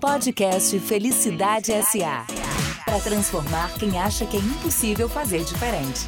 [0.00, 2.24] Podcast Felicidade SA.
[2.86, 6.06] Para transformar quem acha que é impossível fazer diferente.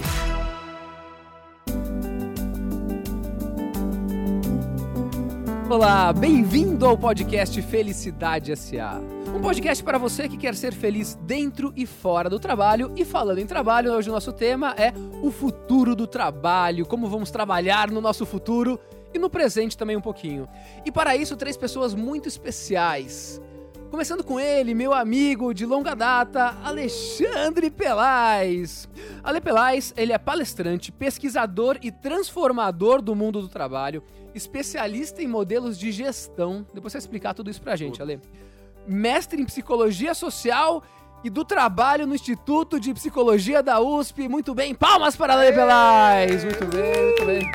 [5.69, 8.99] Olá, bem-vindo ao podcast Felicidade SA.
[9.37, 12.95] Um podcast para você que quer ser feliz dentro e fora do trabalho.
[12.97, 17.31] E falando em trabalho, hoje o nosso tema é o futuro do trabalho, como vamos
[17.31, 18.81] trabalhar no nosso futuro
[19.13, 20.49] e no presente também um pouquinho.
[20.83, 23.39] E para isso, três pessoas muito especiais.
[23.93, 28.89] Começando com ele, meu amigo de longa data, Alexandre Pelais.
[29.23, 34.03] Ale Pelais, ele é palestrante, pesquisador e transformador do mundo do trabalho,
[34.35, 36.67] especialista em modelos de gestão.
[36.73, 38.19] Depois você vai explicar tudo isso pra gente, Ale.
[38.87, 40.83] Mestre em psicologia social
[41.23, 44.27] e do trabalho no Instituto de Psicologia da USP.
[44.27, 46.45] Muito bem, palmas para Ale Pelais.
[46.45, 47.53] Muito bem, muito bem.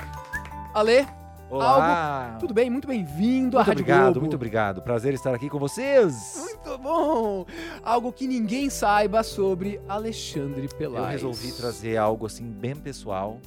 [0.71, 1.07] Ale,
[1.49, 2.25] Olá!
[2.27, 2.39] Algo...
[2.39, 2.69] Tudo bem?
[2.69, 4.19] Muito bem-vindo à Muito Rádio obrigado, Globo.
[4.21, 4.81] muito obrigado.
[4.81, 6.35] Prazer estar aqui com vocês.
[6.37, 7.45] Muito bom!
[7.83, 11.21] Algo que ninguém saiba sobre Alexandre Pelais.
[11.21, 13.39] Eu resolvi trazer algo assim bem pessoal.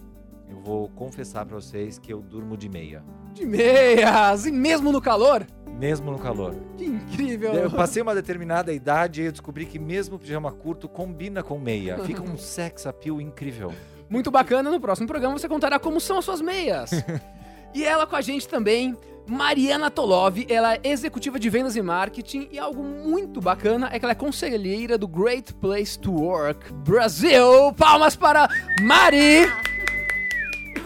[0.48, 4.46] Eu vou confessar pra vocês que eu durmo de meia, De meias!
[4.46, 5.46] E mesmo no calor?
[5.78, 6.55] mesmo no calor.
[6.77, 7.55] Que incrível!
[7.55, 11.98] Eu passei uma determinada idade e eu descobri que mesmo pijama curto combina com meia.
[12.00, 13.72] Fica um sex appeal incrível.
[14.08, 14.70] Muito bacana.
[14.70, 16.91] No próximo programa você contará como são as suas meias.
[17.74, 20.44] e ela com a gente também, Mariana Tolov.
[20.48, 22.48] Ela é executiva de vendas e marketing.
[22.50, 27.72] E algo muito bacana é que ela é conselheira do Great Place to Work Brasil.
[27.77, 28.48] Palmas para
[28.82, 29.46] Mari!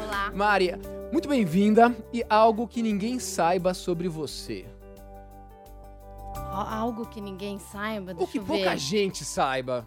[0.02, 0.30] Olá.
[0.34, 0.74] Mari,
[1.12, 1.94] muito bem-vinda.
[2.12, 4.66] E algo que ninguém saiba sobre você.
[6.36, 9.86] Al- Algo que ninguém saiba, O deixa que eu pouca gente saiba.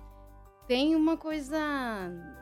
[0.67, 1.57] Tem uma coisa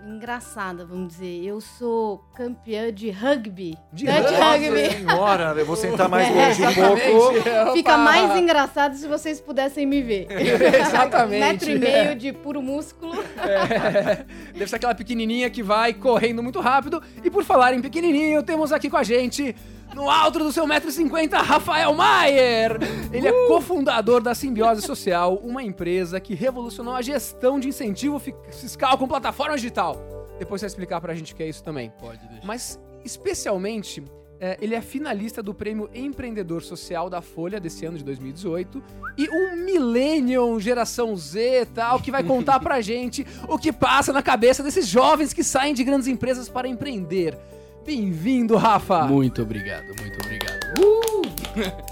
[0.04, 1.46] engraçada, vamos dizer.
[1.46, 3.78] Eu sou campeã de rugby.
[3.94, 4.66] De Dutch rugby?
[4.66, 4.90] rugby.
[5.08, 7.74] Senhora, eu vou sentar mais É, longe um pouco.
[7.74, 10.26] Fica mais engraçado se vocês pudessem me ver.
[10.32, 11.40] Exatamente.
[11.40, 13.14] Metro e meio de puro músculo.
[13.38, 17.04] É, deve ser aquela pequenininha que vai correndo muito rápido.
[17.24, 19.56] E por falar em pequenininho, temos aqui com a gente,
[19.96, 22.78] no alto do seu 1,50m, Rafael Maier.
[23.12, 28.36] Ele é cofundador da Simbiose Social, uma empresa que revolucionou a gestão de incentivo fi-
[28.52, 29.96] fiscal com plataforma digital.
[30.38, 31.92] Depois você vai explicar pra gente o que é isso também.
[32.00, 32.46] Pode deixar.
[32.46, 34.04] Mas, especialmente,
[34.38, 38.84] é, ele é finalista do Prêmio Empreendedor Social da Folha desse ano de 2018
[39.18, 44.22] e um Millennium Geração Z tal, que vai contar pra gente o que passa na
[44.22, 47.38] cabeça desses jovens que saem de grandes empresas para empreender.
[47.86, 49.04] Bem-vindo, Rafa!
[49.04, 50.60] Muito obrigado, muito obrigado.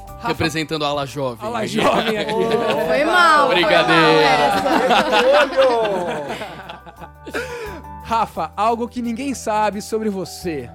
[0.07, 1.55] Rafa, Representando a ala jovem.
[1.55, 1.67] Aqui.
[1.67, 2.31] jovem aqui.
[2.87, 3.47] Foi mal.
[3.47, 3.97] foi Brincadeira.
[3.97, 5.53] mal essa.
[8.03, 10.69] Rafa, algo que ninguém sabe sobre você.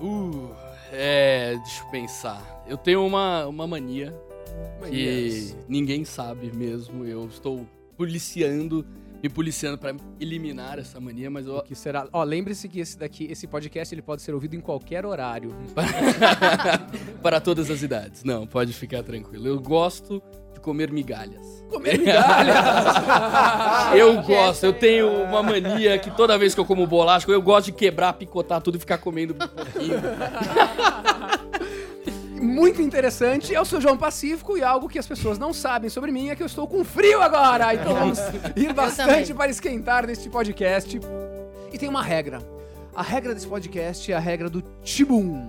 [0.00, 0.50] Uh,
[0.92, 2.64] é, deixa eu pensar.
[2.68, 4.14] Eu tenho uma, uma mania
[4.88, 7.04] que ninguém sabe mesmo.
[7.04, 8.86] Eu estou policiando,
[9.26, 12.06] me policiando pra eliminar essa mania, mas eu O que será?
[12.12, 15.54] Ó, lembre-se que esse daqui, esse podcast, ele pode ser ouvido em qualquer horário.
[17.22, 18.22] para todas as idades.
[18.22, 19.48] Não, pode ficar tranquilo.
[19.48, 20.22] Eu gosto
[20.54, 21.64] de comer migalhas.
[21.68, 22.56] Comer migalhas!
[23.96, 27.66] Eu gosto, eu tenho uma mania que toda vez que eu como bolacha, eu gosto
[27.66, 29.96] de quebrar, picotar tudo e ficar comendo um pouquinho.
[32.46, 36.30] muito interessante o seu João Pacífico e algo que as pessoas não sabem sobre mim
[36.30, 37.74] é que eu estou com frio agora.
[37.74, 38.18] Então vamos
[38.54, 41.00] ir bastante para esquentar neste podcast.
[41.72, 42.38] E tem uma regra.
[42.94, 45.48] A regra desse podcast é a regra do Tibum.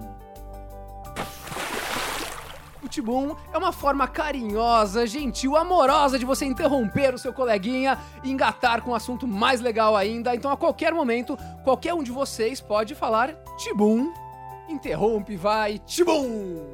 [2.83, 8.31] O Tibum é uma forma carinhosa, gentil, amorosa de você interromper o seu coleguinha e
[8.31, 10.35] engatar com um assunto mais legal ainda.
[10.35, 14.26] Então, a qualquer momento, qualquer um de vocês pode falar Tibum.
[14.67, 16.73] Interrompe, vai, Tibum!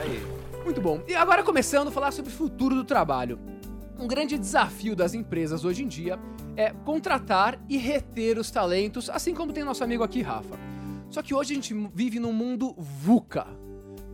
[0.00, 0.22] Aí.
[0.64, 1.00] Muito bom.
[1.06, 3.38] E agora começando a falar sobre o futuro do trabalho.
[3.98, 6.18] Um grande desafio das empresas hoje em dia
[6.56, 10.58] é contratar e reter os talentos, assim como tem nosso amigo aqui, Rafa.
[11.10, 13.46] Só que hoje a gente vive num mundo VUCA.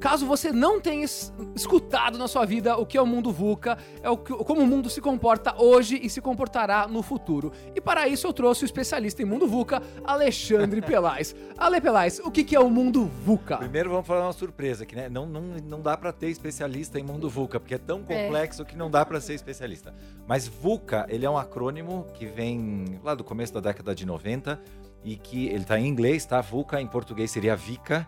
[0.03, 3.79] Caso você não tenha es- escutado na sua vida o que é o mundo VUCA,
[4.03, 7.53] é o que- como o mundo se comporta hoje e se comportará no futuro.
[7.73, 11.37] E para isso eu trouxe o especialista em mundo VUCA, Alexandre Pelais.
[11.57, 13.59] Ale Pelais, o que que é o mundo VUCA?
[13.59, 15.09] Primeiro vamos falar uma surpresa aqui, né?
[15.09, 18.77] Não, não, não dá pra ter especialista em mundo VUCA, porque é tão complexo que
[18.77, 19.95] não dá pra ser especialista.
[20.27, 24.61] Mas VUCA, ele é um acrônimo que vem lá do começo da década de 90
[25.05, 26.41] e que ele tá em inglês, tá?
[26.41, 28.05] VUCA em português seria VICA,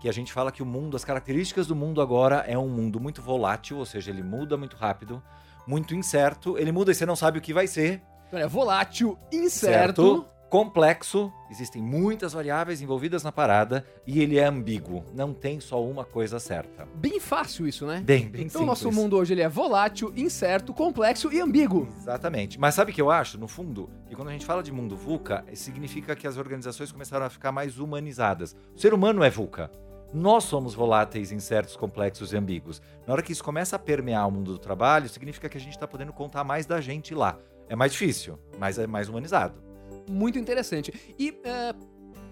[0.00, 3.00] que a gente fala que o mundo, as características do mundo agora é um mundo
[3.00, 5.22] muito volátil, ou seja, ele muda muito rápido,
[5.66, 8.02] muito incerto, ele muda e você não sabe o que vai ser.
[8.28, 10.26] Então é volátil, incerto.
[10.50, 16.04] complexo, existem muitas variáveis envolvidas na parada e ele é ambíguo, não tem só uma
[16.04, 16.86] coisa certa.
[16.94, 18.00] Bem fácil isso, né?
[18.04, 18.66] Bem, bem Então, simples.
[18.66, 21.88] nosso mundo hoje ele é volátil, incerto, complexo e ambíguo.
[21.98, 22.58] Exatamente.
[22.60, 23.88] Mas sabe o que eu acho, no fundo?
[24.08, 27.50] Que quando a gente fala de mundo VUCA, significa que as organizações começaram a ficar
[27.50, 28.54] mais humanizadas.
[28.74, 29.70] O ser humano é VUCA.
[30.16, 32.80] Nós somos voláteis, incertos, complexos e ambíguos.
[33.06, 35.74] Na hora que isso começa a permear o mundo do trabalho, significa que a gente
[35.74, 37.38] está podendo contar mais da gente lá.
[37.68, 39.62] É mais difícil, mas é mais humanizado.
[40.08, 40.90] Muito interessante.
[41.18, 41.74] E, é,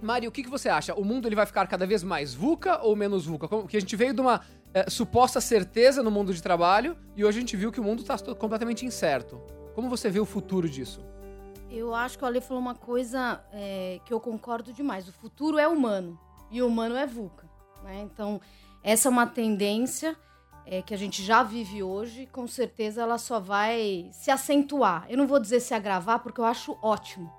[0.01, 0.95] Mari, o que, que você acha?
[0.95, 3.49] O mundo ele vai ficar cada vez mais VUCA ou menos VUCA?
[3.49, 4.41] Porque a gente veio de uma
[4.73, 8.01] é, suposta certeza no mundo de trabalho e hoje a gente viu que o mundo
[8.01, 9.39] está completamente incerto.
[9.75, 11.05] Como você vê o futuro disso?
[11.71, 15.07] Eu acho que o Ale falou uma coisa é, que eu concordo demais.
[15.07, 16.19] O futuro é humano
[16.51, 17.53] e o humano é VUCA.
[17.85, 18.01] Né?
[18.03, 18.41] Então,
[18.83, 20.17] essa é uma tendência
[20.67, 22.27] é, que a gente já vive hoje.
[22.33, 25.07] Com certeza ela só vai se acentuar.
[25.09, 27.31] Eu não vou dizer se agravar, porque eu acho ótimo.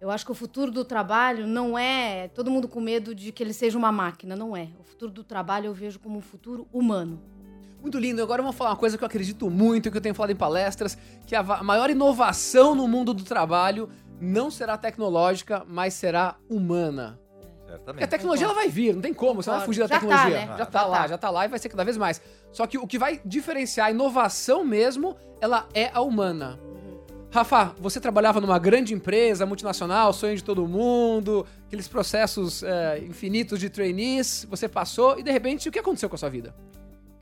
[0.00, 3.40] Eu acho que o futuro do trabalho não é todo mundo com medo de que
[3.40, 4.34] ele seja uma máquina.
[4.34, 4.68] Não é.
[4.80, 7.22] O futuro do trabalho eu vejo como um futuro humano.
[7.80, 8.22] Muito lindo.
[8.22, 10.98] Agora vamos falar uma coisa que eu acredito muito, que eu tenho falado em palestras,
[11.26, 13.88] que a maior inovação no mundo do trabalho
[14.20, 17.21] não será tecnológica, mas será humana.
[17.78, 18.10] Porque a Certamente.
[18.10, 20.46] tecnologia ela vai vir, não tem como, você não vai fugir da Já tá, tecnologia.
[20.46, 20.54] né?
[20.58, 21.06] Já tá Já lá, tá.
[21.08, 22.20] já tá lá e vai ser cada vez mais.
[22.50, 26.58] Só que o que vai diferenciar a inovação mesmo, ela é a humana.
[27.30, 33.58] Rafa, você trabalhava numa grande empresa multinacional, sonho de todo mundo, aqueles processos é, infinitos
[33.58, 36.54] de trainees, você passou e de repente o que aconteceu com a sua vida?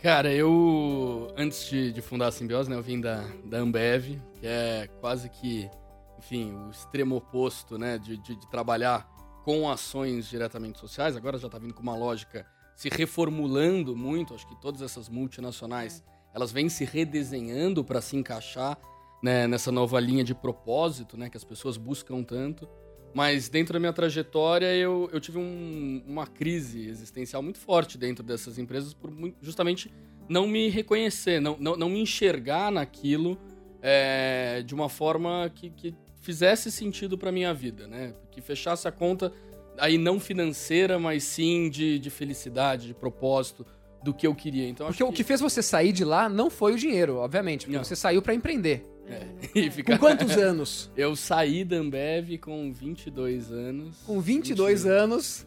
[0.03, 4.47] Cara, eu, antes de, de fundar a Simbiose, né, eu vim da, da Ambev, que
[4.47, 5.71] é quase que,
[6.19, 9.07] enfim, o extremo oposto, né, de, de, de trabalhar
[9.45, 11.17] com ações diretamente sociais.
[11.17, 14.35] Agora já tá vindo com uma lógica se reformulando muito.
[14.35, 16.03] Acho que todas essas multinacionais,
[16.35, 18.79] elas vêm se redesenhando para se encaixar
[19.23, 22.69] né, nessa nova linha de propósito, né, que as pessoas buscam tanto.
[23.13, 28.23] Mas dentro da minha trajetória, eu, eu tive um- uma crise existencial muito forte dentro
[28.25, 29.11] dessas empresas por
[29.43, 29.93] justamente
[30.29, 33.37] não me reconhecer, não, não, não me enxergar naquilo
[33.83, 35.95] é, de uma forma que, que
[36.31, 38.15] fizesse sentido para minha vida, né?
[38.31, 39.33] Que fechasse a conta
[39.77, 43.67] aí não financeira, mas sim de, de felicidade, de propósito,
[44.03, 44.69] do que eu queria.
[44.69, 47.67] Então, acho Porque o que fez você sair de lá não foi o dinheiro, obviamente,
[47.67, 47.85] porque Não.
[47.85, 48.87] você saiu pra empreender.
[49.09, 49.27] É,
[49.59, 50.89] e Com quantos anos?
[50.97, 53.97] Eu saí da Ambev com 22 anos.
[54.07, 55.47] Com 22 anos,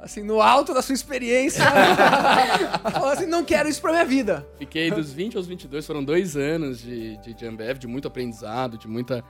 [0.00, 1.62] assim, no alto da sua experiência,
[2.90, 4.46] falou assim, não quero isso pra minha vida.
[4.58, 8.78] Fiquei dos 20 aos 22, foram dois anos de, de, de Ambev, de muito aprendizado,
[8.78, 9.22] de muita.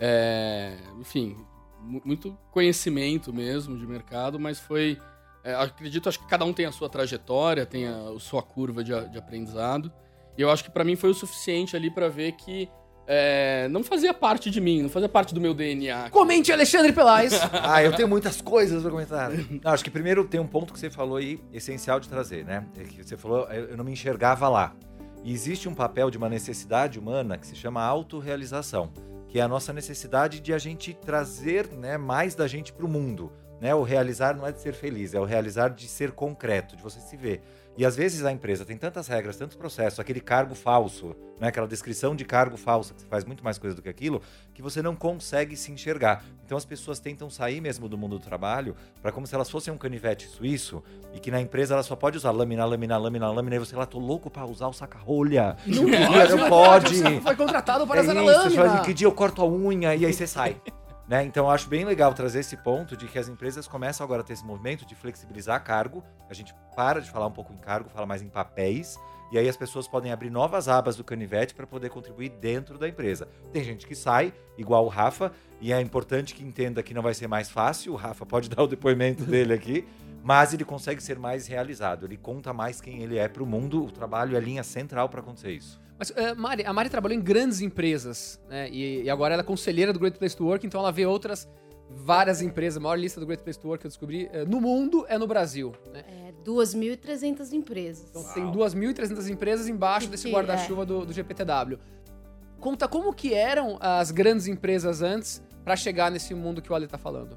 [0.00, 1.36] É, enfim,
[1.80, 4.98] mu- muito conhecimento mesmo de mercado, mas foi.
[5.44, 8.82] é, acredito, acho que cada um tem a sua trajetória, tem a, a sua curva
[8.84, 9.92] de, de aprendizado.
[10.36, 12.68] E eu acho que pra mim foi o suficiente ali pra ver que
[13.08, 16.10] é, não fazia parte de mim, não fazia parte do meu DNA.
[16.10, 17.32] Comente, Alexandre Pelais.
[17.52, 19.30] Ah, eu tenho muitas coisas pra comentar.
[19.30, 22.66] Não, acho que primeiro tem um ponto que você falou aí, essencial de trazer, né?
[22.76, 24.74] É que você falou, eu eu não me enxergava lá.
[25.24, 28.92] E existe um papel de uma necessidade humana que se chama autorrealização,
[29.36, 33.30] que é a nossa necessidade de a gente trazer né, mais da gente pro mundo.
[33.60, 33.74] Né?
[33.74, 36.98] O realizar não é de ser feliz, é o realizar de ser concreto, de você
[37.00, 37.42] se ver.
[37.76, 41.48] E às vezes a empresa tem tantas regras, tantos processos, aquele cargo falso, né?
[41.48, 44.22] aquela descrição de cargo falsa, que você faz muito mais coisa do que aquilo,
[44.54, 46.24] que você não consegue se enxergar.
[46.46, 49.74] Então as pessoas tentam sair mesmo do mundo do trabalho para como se elas fossem
[49.74, 50.82] um canivete suíço
[51.12, 53.84] e que na empresa ela só pode usar lâmina, lâmina, lâmina, lâmina, e você lá,
[53.84, 55.56] tô louco para usar o saca-rolha.
[55.66, 56.96] Não não pode.
[56.96, 58.84] Você foi contratado para É usar isso, você fala, lâmina.
[58.84, 60.56] que dia eu corto a unha e aí você sai.
[61.08, 61.24] Né?
[61.24, 64.24] Então eu acho bem legal trazer esse ponto de que as empresas começam agora a
[64.24, 66.02] ter esse movimento de flexibilizar cargo.
[66.28, 68.98] A gente para de falar um pouco em cargo, fala mais em papéis.
[69.30, 72.88] E aí as pessoas podem abrir novas abas do canivete para poder contribuir dentro da
[72.88, 73.28] empresa.
[73.52, 77.12] Tem gente que sai, igual o Rafa, e é importante que entenda que não vai
[77.12, 77.92] ser mais fácil.
[77.92, 79.86] O Rafa pode dar o depoimento dele aqui,
[80.22, 82.06] mas ele consegue ser mais realizado.
[82.06, 83.84] Ele conta mais quem ele é para o mundo.
[83.84, 85.80] O trabalho é a linha central para acontecer isso.
[85.98, 88.68] Mas eh, Mari, a Mari trabalhou em grandes empresas, né?
[88.70, 91.48] E, e agora ela é conselheira do Great Place to Work, então ela vê outras
[91.88, 92.76] várias empresas.
[92.76, 95.18] A maior lista do Great Place to Work que eu descobri eh, no mundo é
[95.18, 95.72] no Brasil.
[95.92, 96.04] Né?
[96.28, 98.10] É 2.300 empresas.
[98.10, 101.78] Então tem 2.300 empresas embaixo desse guarda-chuva do, do GPTW.
[102.60, 106.86] Conta como que eram as grandes empresas antes para chegar nesse mundo que o Ale
[106.86, 107.36] tá falando.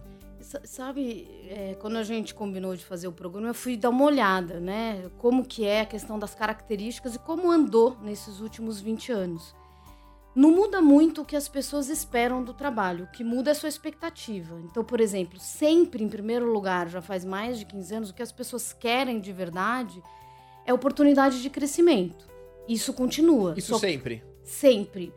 [0.49, 4.03] Sa- Sabe, é, quando a gente combinou de fazer o programa, eu fui dar uma
[4.03, 5.07] olhada, né?
[5.19, 9.53] Como que é a questão das características e como andou nesses últimos 20 anos.
[10.35, 13.55] Não muda muito o que as pessoas esperam do trabalho, o que muda é a
[13.55, 14.59] sua expectativa.
[14.65, 18.23] Então, por exemplo, sempre em primeiro lugar, já faz mais de 15 anos, o que
[18.23, 20.01] as pessoas querem de verdade
[20.65, 22.27] é oportunidade de crescimento.
[22.67, 23.53] Isso continua.
[23.55, 24.23] Isso Só sempre.
[24.43, 25.13] sempre.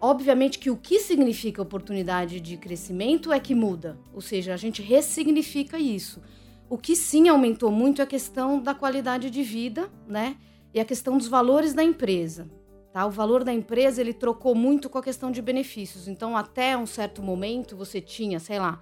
[0.00, 4.80] Obviamente que o que significa oportunidade de crescimento é que muda, ou seja, a gente
[4.80, 6.22] ressignifica isso.
[6.70, 10.36] O que sim aumentou muito é a questão da qualidade de vida, né?
[10.72, 12.48] E a questão dos valores da empresa.
[12.92, 13.06] Tá?
[13.06, 16.06] O valor da empresa ele trocou muito com a questão de benefícios.
[16.06, 18.80] Então, até um certo momento, você tinha, sei lá,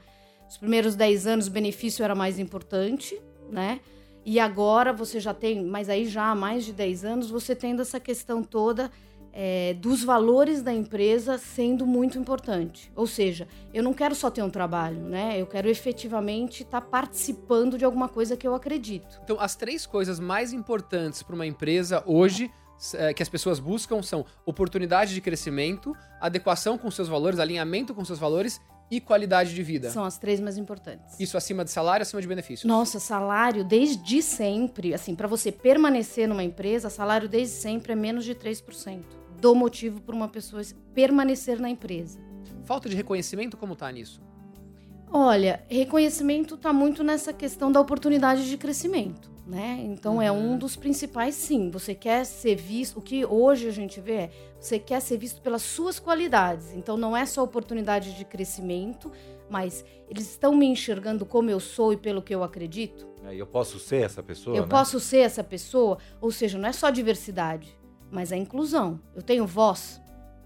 [0.48, 3.20] os primeiros 10 anos o benefício era mais importante,
[3.50, 3.80] né?
[4.24, 7.82] E agora você já tem, mas aí já há mais de 10 anos, você tendo
[7.82, 8.90] essa questão toda
[9.38, 12.90] é, dos valores da empresa sendo muito importante.
[12.96, 15.38] Ou seja, eu não quero só ter um trabalho, né?
[15.38, 19.20] Eu quero efetivamente estar tá participando de alguma coisa que eu acredito.
[19.22, 22.50] Então, as três coisas mais importantes para uma empresa hoje
[22.94, 28.04] é, que as pessoas buscam são oportunidade de crescimento, adequação com seus valores, alinhamento com
[28.06, 28.58] seus valores
[28.90, 29.90] e qualidade de vida.
[29.90, 31.20] São as três mais importantes.
[31.20, 32.64] Isso acima de salário, acima de benefícios.
[32.66, 38.24] Nossa, salário desde sempre, assim, para você permanecer numa empresa, salário desde sempre é menos
[38.24, 40.62] de 3% do motivo para uma pessoa
[40.94, 42.18] permanecer na empresa.
[42.64, 44.20] Falta de reconhecimento como tá nisso?
[45.10, 49.80] Olha, reconhecimento está muito nessa questão da oportunidade de crescimento né?
[49.84, 50.22] Então uhum.
[50.22, 50.58] é um uhum.
[50.58, 51.70] dos principais, sim.
[51.70, 55.40] Você quer ser visto, o que hoje a gente vê é, você quer ser visto
[55.40, 56.74] pelas suas qualidades.
[56.74, 59.12] Então não é só oportunidade de crescimento,
[59.48, 63.06] mas eles estão me enxergando como eu sou e pelo que eu acredito.
[63.24, 64.56] É, eu posso ser essa pessoa?
[64.56, 64.68] Eu né?
[64.68, 67.78] posso ser essa pessoa, ou seja, não é só diversidade,
[68.10, 69.00] mas a inclusão.
[69.14, 70.00] Eu tenho voz,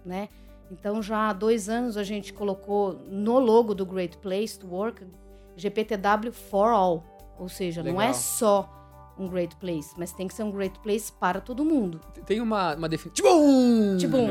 [0.04, 0.28] né?
[0.70, 5.04] Então já há dois anos a gente colocou no logo do Great Place to Work
[5.56, 7.04] GPTW for All,
[7.38, 8.00] ou seja, Legal.
[8.00, 8.68] não é só
[9.18, 12.00] um great place, mas tem que ser um great place para todo mundo.
[12.24, 13.22] Tem uma, uma definição.
[13.98, 14.28] Tibum!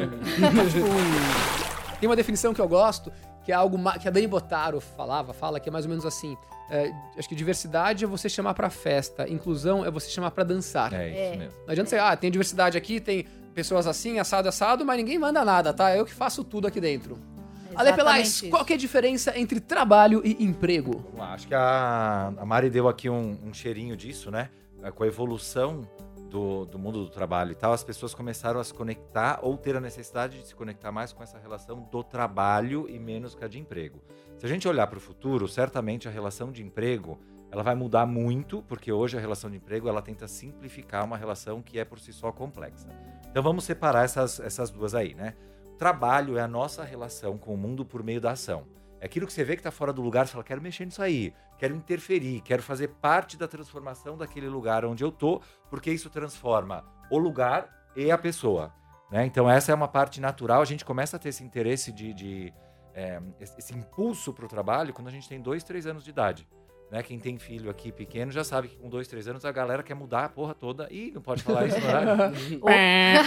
[1.99, 3.11] Tem uma definição que eu gosto,
[3.49, 6.37] que é algo que a Dani Botaro falava, fala, que é mais ou menos assim.
[6.69, 10.93] É, acho que diversidade é você chamar pra festa, inclusão é você chamar pra dançar.
[10.93, 11.35] É isso é.
[11.35, 11.53] mesmo.
[11.65, 13.25] Não adianta você, ah, tem diversidade aqui, tem
[13.55, 15.97] pessoas assim, assado, assado, mas ninguém manda nada, tá?
[15.97, 17.17] Eu que faço tudo aqui dentro.
[17.75, 21.03] Ale Pelais, qual que é a diferença entre trabalho e emprego?
[21.05, 24.51] Vamos lá, acho que a, a Mari deu aqui um, um cheirinho disso, né?
[24.83, 25.89] É, com a evolução
[26.29, 29.75] do, do, mundo do trabalho e tal, as pessoas começaram a se conectar ou ter
[29.75, 33.47] a necessidade de se conectar mais com essa relação do trabalho e menos com a
[33.47, 34.01] de emprego.
[34.37, 37.19] Se a gente olhar para o futuro, certamente a relação de emprego
[37.51, 41.61] ela vai mudar muito, porque hoje a relação de emprego ela tenta simplificar uma relação
[41.61, 42.87] que é por si só complexa.
[43.29, 45.35] Então vamos separar essas, essas duas aí, né?
[45.77, 48.65] Trabalho é a nossa relação com o mundo por meio da ação.
[48.99, 51.01] É aquilo que você vê que está fora do lugar, você fala, quero mexer nisso
[51.01, 56.09] aí, quero interferir, quero fazer parte da transformação daquele lugar onde eu tô, porque isso
[56.09, 58.73] transforma o lugar e a pessoa.
[59.09, 59.25] Né?
[59.25, 62.53] Então essa é uma parte natural, a gente começa a ter esse interesse de, de
[62.93, 66.47] é, esse impulso para o trabalho quando a gente tem dois, três anos de idade.
[66.91, 67.03] Né?
[67.03, 69.93] Quem tem filho aqui pequeno já sabe que com dois, três anos a galera quer
[69.93, 70.87] mudar a porra toda.
[70.91, 73.21] Ih, não pode falar isso, não é?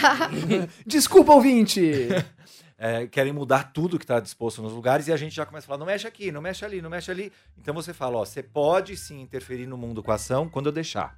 [0.85, 2.09] Desculpa, ouvinte!
[2.77, 5.69] é, querem mudar tudo que está disposto nos lugares e a gente já começa a
[5.69, 7.33] falar: não mexe aqui, não mexe ali, não mexe ali.
[7.57, 10.73] Então você fala: ó, você pode sim interferir no mundo com a ação quando eu
[10.73, 11.17] deixar.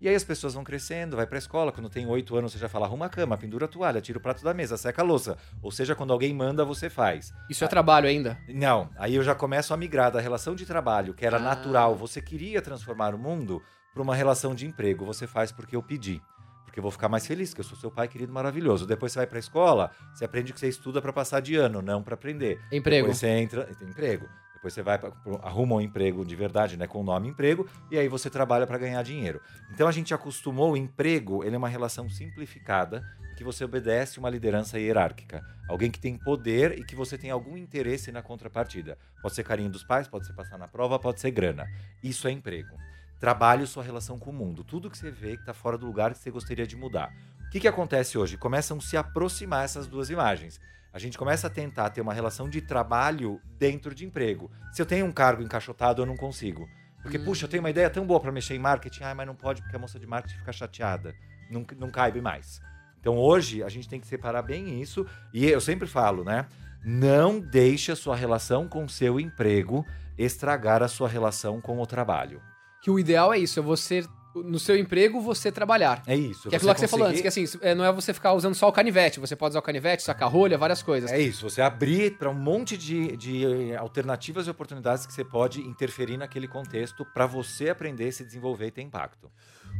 [0.00, 2.70] E aí as pessoas vão crescendo, vai pra escola, quando tem oito anos você já
[2.70, 5.36] fala, arruma a cama, pendura a toalha, tira o prato da mesa, seca a louça.
[5.62, 7.34] Ou seja, quando alguém manda, você faz.
[7.50, 8.38] Isso é trabalho ainda?
[8.48, 11.40] Não, aí eu já começo a migrar da relação de trabalho, que era ah.
[11.40, 15.82] natural, você queria transformar o mundo para uma relação de emprego, você faz porque eu
[15.82, 16.22] pedi.
[16.64, 18.86] Porque eu vou ficar mais feliz, que eu sou seu pai querido maravilhoso.
[18.86, 22.02] Depois você vai pra escola, você aprende que você estuda para passar de ano, não
[22.02, 22.58] para aprender.
[22.72, 23.06] Emprego.
[23.06, 23.68] Depois você entra.
[23.82, 24.28] Emprego.
[24.60, 25.00] Depois você vai
[25.42, 28.76] arruma um emprego de verdade, né, com o nome emprego, e aí você trabalha para
[28.76, 29.40] ganhar dinheiro.
[29.72, 33.02] Então a gente acostumou o emprego, ele é uma relação simplificada
[33.38, 37.56] que você obedece uma liderança hierárquica, alguém que tem poder e que você tem algum
[37.56, 38.98] interesse na contrapartida.
[39.22, 41.66] Pode ser carinho dos pais, pode ser passar na prova, pode ser grana.
[42.02, 42.76] Isso é emprego.
[43.18, 46.12] Trabalho sua relação com o mundo, tudo que você vê que está fora do lugar
[46.12, 47.10] que você gostaria de mudar.
[47.46, 48.36] O que, que acontece hoje?
[48.36, 50.60] Começam a se aproximar essas duas imagens
[50.92, 54.50] a gente começa a tentar ter uma relação de trabalho dentro de emprego.
[54.72, 56.68] Se eu tenho um cargo encaixotado, eu não consigo.
[57.02, 57.24] Porque, hum.
[57.24, 59.62] puxa, eu tenho uma ideia tão boa para mexer em marketing, ah, mas não pode
[59.62, 61.14] porque a moça de marketing fica chateada.
[61.50, 62.60] Não, não caibe mais.
[63.00, 65.06] Então, hoje, a gente tem que separar bem isso.
[65.32, 66.46] E eu sempre falo, né?
[66.84, 69.86] Não deixe a sua relação com o seu emprego
[70.18, 72.42] estragar a sua relação com o trabalho.
[72.82, 74.04] Que o ideal é isso, é você
[74.34, 76.02] no seu emprego você trabalhar.
[76.06, 76.48] É isso.
[76.48, 78.54] Que é aquilo que você falou antes, que assim, é, não é você ficar usando
[78.54, 81.10] só o canivete, você pode usar o canivete, sacar rolha, várias coisas.
[81.10, 85.60] É isso, você abrir para um monte de, de alternativas e oportunidades que você pode
[85.60, 89.30] interferir naquele contexto para você aprender, se desenvolver e ter impacto.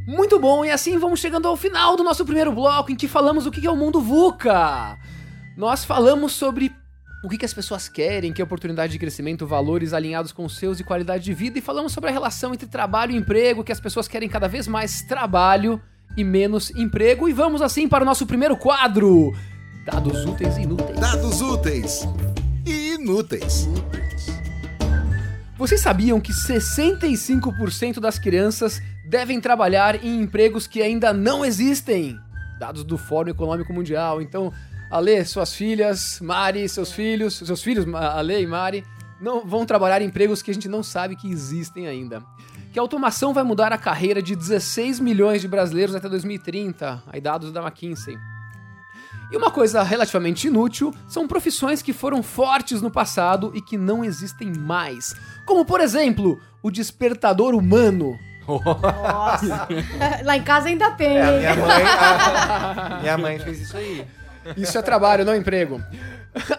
[0.06, 3.46] Muito bom, e assim vamos chegando ao final do nosso primeiro bloco, em que falamos
[3.46, 4.98] o que é o mundo VUCA.
[5.56, 6.72] Nós falamos sobre
[7.22, 10.80] o que, que as pessoas querem, que oportunidade de crescimento, valores alinhados com os seus
[10.80, 11.58] e qualidade de vida.
[11.58, 14.66] E falamos sobre a relação entre trabalho e emprego, que as pessoas querem cada vez
[14.66, 15.80] mais trabalho
[16.16, 17.28] e menos emprego.
[17.28, 19.34] E vamos assim para o nosso primeiro quadro.
[19.84, 20.98] Dados úteis e inúteis.
[20.98, 22.08] Dados úteis
[22.66, 23.68] e inúteis.
[25.58, 32.18] Vocês sabiam que 65% das crianças devem trabalhar em empregos que ainda não existem?
[32.58, 34.22] Dados do Fórum Econômico Mundial.
[34.22, 34.50] Então,
[34.90, 38.84] Ale, suas filhas, Mari, seus filhos, seus filhos, Ale e Mari,
[39.20, 42.22] não vão trabalhar em empregos que a gente não sabe que existem ainda.
[42.72, 47.20] Que a automação vai mudar a carreira de 16 milhões de brasileiros até 2030, aí
[47.20, 48.16] dados da McKinsey.
[49.32, 54.04] E uma coisa relativamente inútil são profissões que foram fortes no passado e que não
[54.04, 55.14] existem mais.
[55.46, 58.18] Como, por exemplo, o despertador humano.
[58.48, 59.68] Nossa.
[60.24, 61.16] Lá em casa ainda tem.
[61.16, 64.04] É, minha mãe, a- minha mãe fez isso aí.
[64.56, 65.82] Isso é trabalho, não emprego.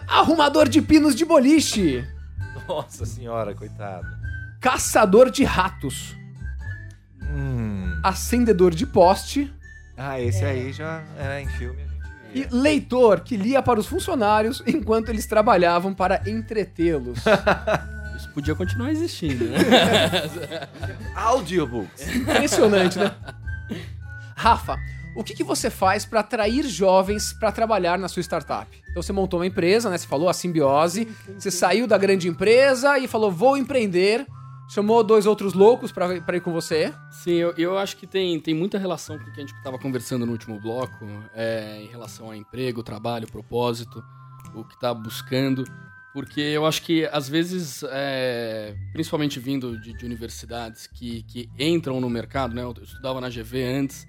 [0.06, 2.06] Arrumador de pinos de boliche.
[2.68, 4.06] Nossa senhora, coitado.
[4.60, 6.16] Caçador de ratos.
[7.22, 8.00] Hum.
[8.02, 9.52] Acendedor de poste.
[9.96, 11.82] Ah, esse aí já é em filme.
[11.82, 17.18] A gente E leitor que lia para os funcionários enquanto eles trabalhavam para entretê-los.
[18.16, 19.58] Isso podia continuar existindo, né?
[21.16, 22.14] Audiobooks.
[22.14, 23.12] Impressionante, né?
[24.36, 24.78] Rafa,
[25.14, 28.66] o que, que você faz para atrair jovens para trabalhar na sua startup?
[28.90, 29.98] Então você montou uma empresa, né?
[29.98, 31.06] Você falou a simbiose.
[31.38, 34.26] Você saiu da grande empresa e falou vou empreender.
[34.70, 36.94] Chamou dois outros loucos para ir com você.
[37.10, 39.78] Sim, eu, eu acho que tem, tem muita relação com o que a gente estava
[39.78, 41.04] conversando no último bloco,
[41.34, 44.02] é, em relação a emprego, trabalho, propósito,
[44.54, 45.64] o que está buscando.
[46.14, 52.00] Porque eu acho que, às vezes, é, principalmente vindo de, de universidades que, que entram
[52.00, 52.62] no mercado, né?
[52.62, 54.06] Eu estudava na GV antes,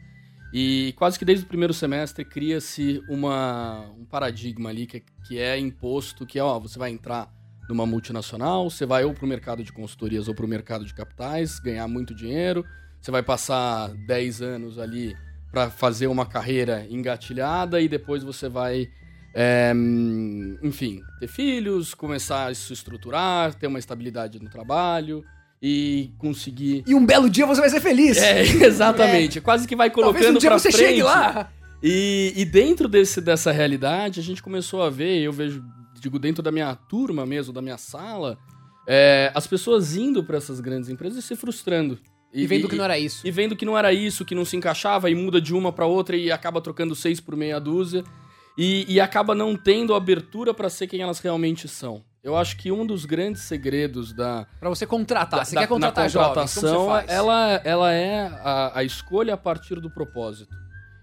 [0.53, 5.57] e quase que desde o primeiro semestre cria-se uma, um paradigma ali que, que é
[5.57, 7.27] imposto, que é, ó, você vai entrar
[7.67, 10.93] numa multinacional, você vai ou para o mercado de consultorias ou para o mercado de
[10.93, 12.63] capitais, ganhar muito dinheiro,
[13.01, 15.17] você vai passar 10 anos ali
[15.51, 18.91] para fazer uma carreira engatilhada e depois você vai,
[19.33, 25.25] é, hum, enfim, ter filhos, começar a se estruturar, ter uma estabilidade no trabalho
[25.65, 26.84] e conseguir.
[26.86, 28.17] E um belo dia você vai ser feliz.
[28.17, 29.39] É, exatamente.
[29.39, 30.88] Quase que vai colocando Talvez um dia você frente.
[30.89, 31.50] chegue lá.
[31.82, 35.63] E, e dentro desse, dessa realidade, a gente começou a ver, eu vejo,
[36.01, 38.38] digo, dentro da minha turma mesmo, da minha sala,
[38.86, 41.97] é, as pessoas indo para essas grandes empresas e se frustrando.
[42.34, 43.26] E vendo que não era isso.
[43.26, 45.86] E vendo que não era isso, que não se encaixava e muda de uma para
[45.86, 48.04] outra e acaba trocando seis por meia dúzia.
[48.58, 52.04] E, e acaba não tendo abertura para ser quem elas realmente são.
[52.23, 55.39] Eu acho que um dos grandes segredos da, Pra você contratar.
[55.41, 57.09] da- você da- quer contratar na jovens, como contratação, faz?
[57.09, 60.55] ela, ela é a, a escolha a partir do propósito.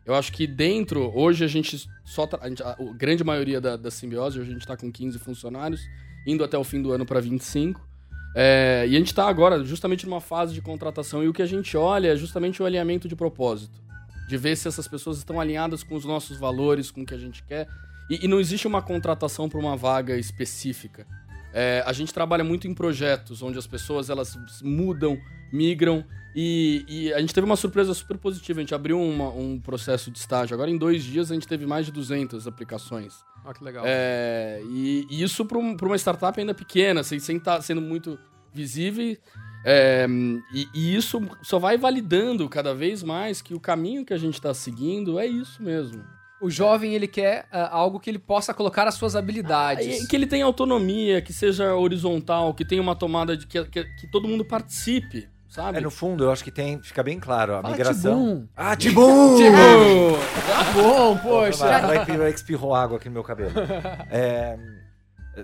[0.06, 2.26] Eu acho que dentro, hoje a gente só.
[2.40, 5.18] a, gente- a- a grande maioria da, da simbiose, hoje a gente está com 15
[5.18, 5.83] funcionários,
[6.26, 7.87] indo até o fim do ano para 25.
[8.35, 11.22] É, e a gente está agora justamente numa fase de contratação.
[11.22, 13.78] E o que a gente olha é justamente o alinhamento de propósito.
[14.26, 17.18] De ver se essas pessoas estão alinhadas com os nossos valores, com o que a
[17.18, 17.68] gente quer.
[18.11, 21.07] E, e não existe uma contratação para uma vaga específica.
[21.53, 25.18] É, a gente trabalha muito em projetos onde as pessoas elas mudam,
[25.53, 28.61] migram e, e a gente teve uma surpresa super positiva.
[28.61, 30.55] A gente abriu uma- um processo de estágio.
[30.55, 33.14] Agora, em dois dias, a gente teve mais de 200 aplicações.
[33.44, 33.85] Ó, que legal.
[33.87, 38.16] É, e, e isso para uma startup ainda pequena, sem estar sendo muito
[38.53, 39.16] visível.
[39.64, 40.07] É,
[40.55, 44.35] e, e isso só vai validando cada vez mais que o caminho que a gente
[44.35, 46.03] está seguindo é isso mesmo.
[46.40, 50.05] O jovem, ele quer ah, algo que ele possa colocar as suas habilidades.
[50.05, 53.85] E Que ele tenha autonomia, que seja horizontal, que tenha uma tomada de que, que,
[53.85, 55.79] que todo mundo participe, sabe?
[55.79, 57.55] É, no fundo, eu acho que tem, fica bem claro.
[57.55, 58.12] A Fala migração.
[58.12, 58.48] Tibum.
[58.57, 59.37] Ah, Tibum!
[60.50, 61.66] Tá bom, poxa.
[61.66, 63.53] Vai, vai, vai que espirrou água aqui no meu cabelo.
[64.11, 64.57] É,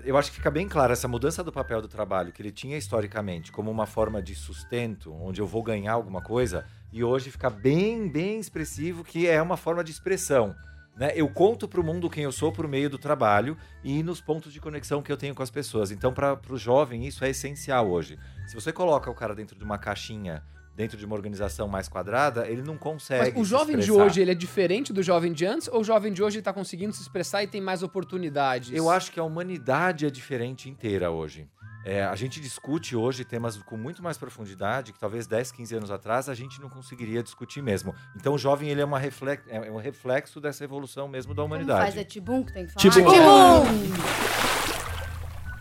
[0.03, 2.77] eu acho que fica bem claro essa mudança do papel do trabalho, que ele tinha
[2.77, 7.49] historicamente como uma forma de sustento, onde eu vou ganhar alguma coisa, e hoje fica
[7.49, 10.55] bem, bem expressivo que é uma forma de expressão.
[10.97, 11.11] Né?
[11.15, 14.51] Eu conto para o mundo quem eu sou por meio do trabalho e nos pontos
[14.51, 15.91] de conexão que eu tenho com as pessoas.
[15.91, 18.17] Então, para o jovem, isso é essencial hoje.
[18.47, 20.43] Se você coloca o cara dentro de uma caixinha,
[20.75, 23.31] dentro de uma organização mais quadrada, ele não consegue.
[23.31, 25.67] Mas o jovem de hoje, ele é diferente do jovem de antes?
[25.67, 28.71] Ou o jovem de hoje está conseguindo se expressar e tem mais oportunidades?
[28.71, 31.47] Eu acho que a humanidade é diferente inteira hoje.
[31.87, 35.89] É, a gente discute hoje temas com muito mais profundidade que talvez 10, 15 anos
[35.89, 37.95] atrás a gente não conseguiria discutir mesmo.
[38.13, 41.55] Então o jovem ele é, uma reflex, é um reflexo dessa evolução mesmo da Como
[41.55, 41.79] humanidade.
[41.83, 41.95] faz?
[41.95, 42.91] É Tibum que tem que falar?
[42.91, 43.87] Tibum.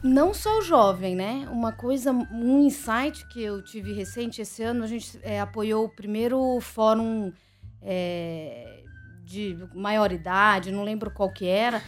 [0.03, 1.47] Não só o jovem, né?
[1.49, 5.89] Uma coisa, um insight que eu tive recente esse ano, a gente é, apoiou o
[5.89, 7.33] primeiro fórum
[7.81, 8.83] é,
[9.23, 11.81] de maioridade, não lembro qual que era,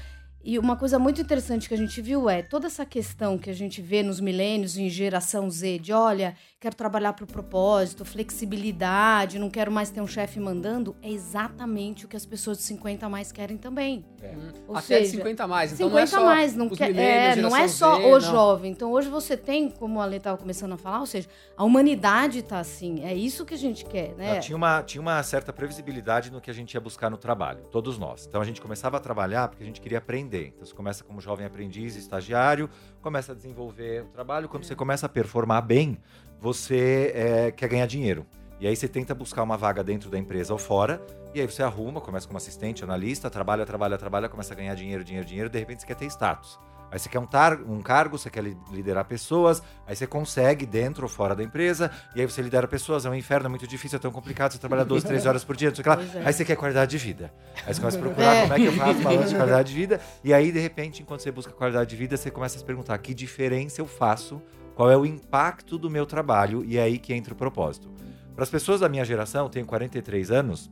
[0.43, 3.53] E uma coisa muito interessante que a gente viu é toda essa questão que a
[3.53, 9.39] gente vê nos milênios em geração Z de olha, quero trabalhar para o propósito, flexibilidade,
[9.39, 13.05] não quero mais ter um chefe mandando, é exatamente o que as pessoas de 50
[13.05, 14.05] a mais querem também.
[14.23, 14.33] É.
[14.71, 15.73] Até seja, de 50 a mais.
[15.73, 18.11] Então 50 não é só mais, não, os quer, é, não é só Z, o
[18.13, 18.21] não.
[18.21, 18.71] jovem.
[18.71, 22.43] Então hoje você tem, como a Ale estava começando a falar, ou seja, a humanidade
[22.43, 23.05] tá assim.
[23.05, 24.39] É isso que a gente quer, né?
[24.39, 27.99] Tinha uma, tinha uma certa previsibilidade no que a gente ia buscar no trabalho, todos
[27.99, 28.25] nós.
[28.27, 30.28] Então a gente começava a trabalhar porque a gente queria aprender.
[30.37, 32.69] Então você começa como jovem aprendiz, estagiário,
[33.01, 34.49] começa a desenvolver o trabalho.
[34.49, 35.99] Quando você começa a performar bem,
[36.41, 38.27] você é, quer ganhar dinheiro.
[38.61, 41.01] E aí você tenta buscar uma vaga dentro da empresa ou fora,
[41.33, 45.05] e aí você arruma, começa como assistente, analista, trabalha, trabalha, trabalha, começa a ganhar dinheiro,
[45.05, 46.59] dinheiro, dinheiro, de repente você quer ter status.
[46.91, 50.65] Aí você quer um, tar um cargo, você quer li- liderar pessoas, aí você consegue
[50.65, 53.67] dentro ou fora da empresa, e aí você lidera pessoas, é um inferno, é muito
[53.67, 55.89] difícil, é tão complicado, você trabalha 12, 13 horas por dia, não sei o que
[55.91, 56.21] lá.
[56.21, 56.27] É.
[56.27, 57.33] Aí você quer qualidade de vida.
[57.67, 58.41] Aí você começa a procurar É.
[58.43, 61.21] como é que eu faço balanço de qualidade de vida, e aí, de repente, enquanto
[61.23, 64.41] você busca qualidade de vida, você começa a se perguntar que diferença eu faço,
[64.75, 67.91] qual é o impacto do meu trabalho, e é aí que entra o propósito.
[68.35, 70.71] Para as pessoas da minha geração, eu tenho 43 anos,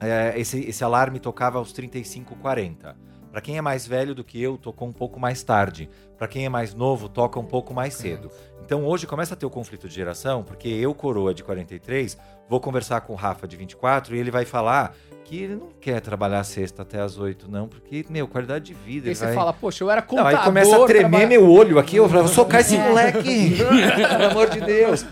[0.00, 2.94] é, esse, esse alarme tocava aos 35, 40.
[3.36, 5.90] Para quem é mais velho do que eu, tocou um pouco mais tarde.
[6.16, 8.30] Para quem é mais novo, toca um pouco mais cedo.
[8.64, 12.16] Então hoje começa a ter o conflito de geração, porque eu, coroa de 43,
[12.48, 16.00] vou conversar com o Rafa de 24 e ele vai falar que ele não quer
[16.00, 19.10] trabalhar sexta até as 8, não, porque, meu, qualidade de vida.
[19.10, 19.34] E você vai...
[19.34, 20.38] fala, poxa, eu era Não, contador.
[20.38, 24.30] aí começa a tremer trabalha- meu olho aqui, eu falo, vou socar esse moleque, pelo
[24.30, 25.04] amor de Deus.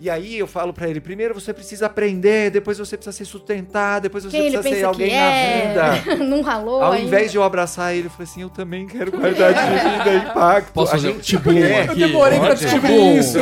[0.00, 4.00] E aí eu falo pra ele, primeiro você precisa aprender, depois você precisa se sustentar,
[4.00, 5.74] depois você Quem precisa ser alguém que é?
[5.74, 6.16] na vida.
[6.24, 7.06] não ralou Ao ainda.
[7.06, 10.72] invés de eu abraçar ele, eu falei assim, eu também quero qualidade de vida, impacto.
[10.72, 11.82] Posso a fazer um gente tibum quer.
[11.82, 12.00] aqui?
[12.00, 13.38] Eu demorei pra descobrir isso.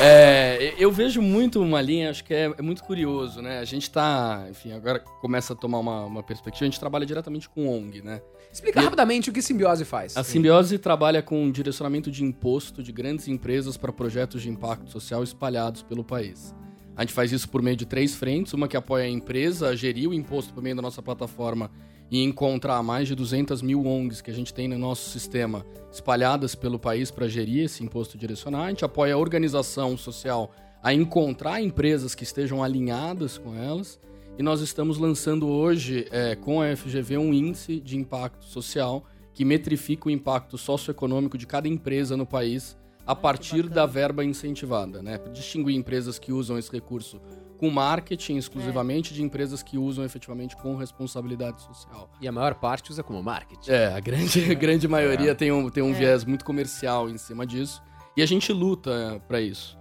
[0.00, 3.58] É, eu vejo muito uma linha, acho que é, é muito curioso, né?
[3.58, 7.48] A gente tá, enfim, agora começa a tomar uma, uma perspectiva, a gente trabalha diretamente
[7.48, 8.20] com ONG, né?
[8.52, 10.16] Explica rapidamente o que simbiose faz.
[10.16, 15.22] A Simbiose trabalha com direcionamento de imposto de grandes empresas para projetos de impacto social
[15.22, 16.54] espalhados pelo país.
[16.96, 19.76] A gente faz isso por meio de três frentes, uma que apoia a empresa a
[19.76, 21.70] gerir o imposto por meio da nossa plataforma
[22.10, 26.54] e encontrar mais de 200 mil ONGs que a gente tem no nosso sistema espalhadas
[26.54, 28.64] pelo país para gerir esse imposto direcionar.
[28.64, 30.50] A gente apoia a organização social
[30.82, 34.00] a encontrar empresas que estejam alinhadas com elas.
[34.38, 39.44] E nós estamos lançando hoje, é, com a FGV, um índice de impacto social que
[39.44, 45.18] metrifica o impacto socioeconômico de cada empresa no país a partir da verba incentivada, né?
[45.32, 47.20] Distinguir empresas que usam esse recurso
[47.56, 52.08] com marketing exclusivamente de empresas que usam efetivamente com responsabilidade social.
[52.20, 53.68] E a maior parte usa como marketing.
[53.72, 57.44] É, a grande, a grande maioria tem um, tem um viés muito comercial em cima
[57.44, 57.82] disso.
[58.16, 59.76] E a gente luta para isso,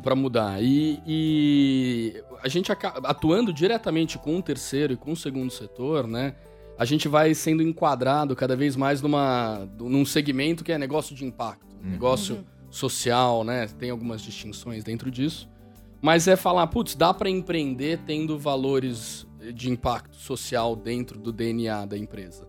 [0.00, 0.62] para mudar.
[0.62, 6.34] E, e a gente atuando diretamente com o terceiro e com o segundo setor, né?
[6.76, 11.24] A gente vai sendo enquadrado cada vez mais numa, num segmento que é negócio de
[11.24, 13.68] impacto, negócio social, né?
[13.78, 15.48] Tem algumas distinções dentro disso.
[16.02, 21.86] Mas é falar, putz, dá para empreender tendo valores de impacto social dentro do DNA
[21.86, 22.46] da empresa.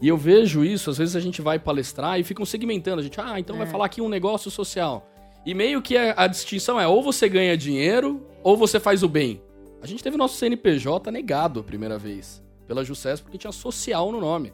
[0.00, 3.00] E eu vejo isso, às vezes a gente vai palestrar e ficam segmentando.
[3.00, 5.08] A gente, ah, então vai falar aqui um negócio social.
[5.46, 9.08] E meio que a, a distinção é ou você ganha dinheiro ou você faz o
[9.08, 9.42] bem.
[9.82, 14.20] A gente teve nosso CNPJ negado a primeira vez pela Jussés porque tinha social no
[14.20, 14.52] nome.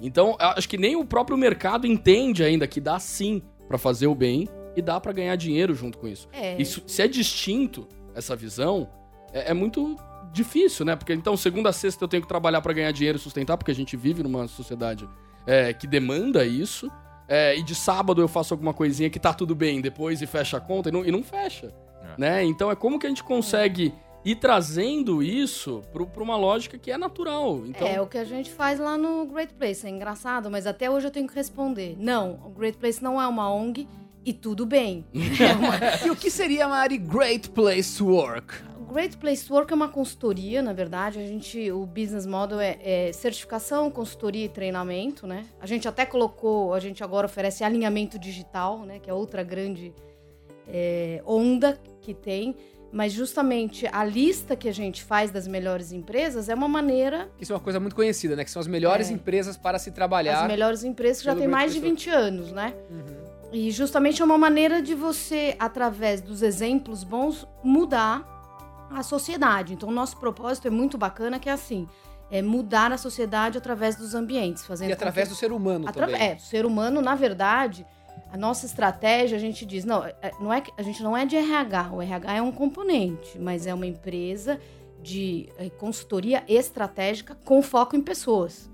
[0.00, 4.14] Então, acho que nem o próprio mercado entende ainda que dá sim pra fazer o
[4.14, 6.28] bem e dá pra ganhar dinheiro junto com isso.
[6.32, 6.60] É.
[6.60, 8.88] Isso, se é distinto essa visão,
[9.32, 9.96] é, é muito
[10.32, 10.96] difícil, né?
[10.96, 13.70] Porque então, segunda a sexta eu tenho que trabalhar pra ganhar dinheiro e sustentar, porque
[13.70, 15.08] a gente vive numa sociedade
[15.46, 16.90] é, que demanda isso.
[17.28, 20.56] É, e de sábado eu faço alguma coisinha que tá tudo bem depois e fecha
[20.58, 21.72] a conta e não, e não fecha.
[22.02, 22.20] É.
[22.20, 22.44] Né?
[22.44, 26.96] Então é como que a gente consegue ir trazendo isso pra uma lógica que é
[26.98, 27.62] natural.
[27.66, 29.86] Então, É o que a gente faz lá no Great Place.
[29.86, 31.96] É engraçado, mas até hoje eu tenho que responder.
[31.98, 33.86] Não, o Great Place não é uma ONG
[34.24, 35.04] e tudo bem.
[35.14, 38.54] É uma- E o que seria, Mari, Great Place to Work?
[38.94, 41.18] Great Place to Work é uma consultoria, na verdade.
[41.18, 45.44] A gente, o business model é, é certificação, consultoria e treinamento, né?
[45.60, 49.00] A gente até colocou, a gente agora oferece alinhamento digital, né?
[49.00, 49.92] Que é outra grande
[50.68, 52.54] é, onda que tem.
[52.92, 57.52] Mas justamente a lista que a gente faz das melhores empresas é uma maneira Isso
[57.52, 58.44] é uma coisa muito conhecida, né?
[58.44, 59.12] Que são as melhores É.
[59.12, 60.42] empresas para se trabalhar.
[60.42, 62.72] As melhores empresas que já Great mais de Place 20 anos, né?
[63.52, 68.33] E justamente é uma maneira de você, através dos exemplos bons, mudar
[68.90, 69.74] a sociedade.
[69.74, 71.86] Então, o nosso propósito é muito bacana, que é assim,
[72.30, 75.90] é mudar a sociedade através dos ambientes, fazendo E através com do ser humano que...
[75.90, 76.22] Atra- também.
[76.30, 77.86] É, o ser humano, na verdade,
[78.32, 81.24] a nossa estratégia, a gente diz, não, é- não é que a gente não é
[81.24, 84.58] de RH, o RH é um componente, mas é uma empresa
[85.02, 88.70] de é, consultoria estratégica com foco em pessoas.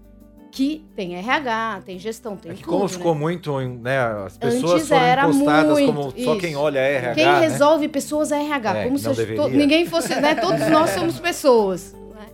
[0.50, 2.88] Que tem RH, tem gestão, tem É que tudo, como né?
[2.88, 6.36] ficou muito, né, as pessoas Antes foram era impostadas muito, como só isso.
[6.38, 7.40] quem olha é RH, Quem né?
[7.40, 10.34] resolve pessoas é RH, É, como se to- ninguém fosse, né?
[10.40, 11.92] Todos nós somos pessoas.
[12.14, 12.26] né?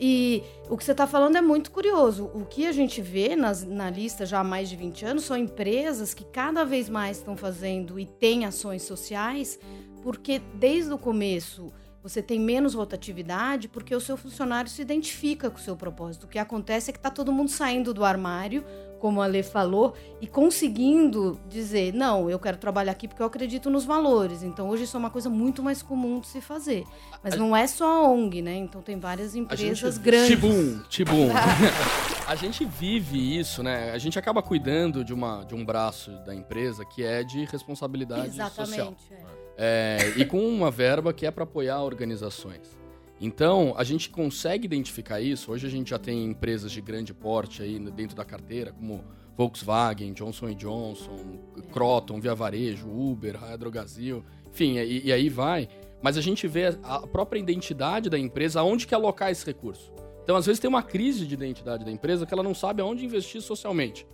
[0.00, 2.30] E o que você está falando é muito curioso.
[2.34, 5.36] O que a gente vê nas- na lista já há mais de 20 anos são
[5.36, 9.58] empresas que cada vez mais estão fazendo e têm ações sociais,
[10.02, 15.58] porque desde o começo você tem menos rotatividade, porque o seu funcionário se identifica com
[15.58, 16.24] o seu propósito.
[16.24, 18.64] O que acontece é que está todo mundo saindo do armário,
[18.98, 23.68] como a Lê falou, e conseguindo dizer, não, eu quero trabalhar aqui porque eu acredito
[23.68, 24.42] nos valores.
[24.42, 26.84] Então hoje isso é uma coisa muito mais comum de se fazer.
[27.22, 28.56] Mas não é só a ONG, né?
[28.56, 30.28] Então tem várias A empresas gente, grandes.
[30.28, 31.28] Tibum, tibum.
[32.26, 33.90] a gente vive isso, né?
[33.92, 38.36] A gente acaba cuidando de, uma, de um braço da empresa que é de responsabilidade
[38.36, 38.48] social.
[38.48, 39.12] Exatamente.
[39.12, 39.39] é.
[39.62, 42.80] É, e com uma verba que é para apoiar organizações.
[43.20, 45.52] Então, a gente consegue identificar isso.
[45.52, 49.04] Hoje a gente já tem empresas de grande porte aí dentro da carteira, como
[49.36, 51.38] Volkswagen, Johnson Johnson,
[51.70, 55.68] Croton, Via Varejo, Uber, Raia Drogasil, enfim, e, e aí vai.
[56.00, 59.92] Mas a gente vê a própria identidade da empresa, aonde que alocar esse recurso.
[60.24, 63.04] Então, às vezes tem uma crise de identidade da empresa que ela não sabe aonde
[63.04, 64.06] investir socialmente.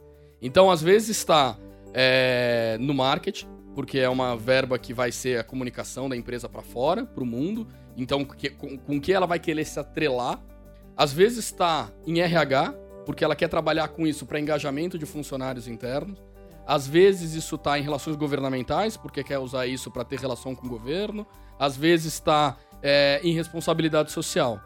[0.42, 1.56] Então, às vezes está
[1.94, 6.62] é, no marketing, porque é uma verba que vai ser a comunicação da empresa para
[6.62, 7.68] fora, para o mundo.
[7.94, 10.40] Então, que- com, com que ela vai querer se atrelar?
[10.96, 12.72] Às vezes está em RH,
[13.04, 16.18] porque ela quer trabalhar com isso para engajamento de funcionários internos.
[16.66, 20.66] Às vezes isso está em relações governamentais, porque quer usar isso para ter relação com
[20.66, 21.26] o governo.
[21.58, 24.58] Às vezes está é, em responsabilidade social.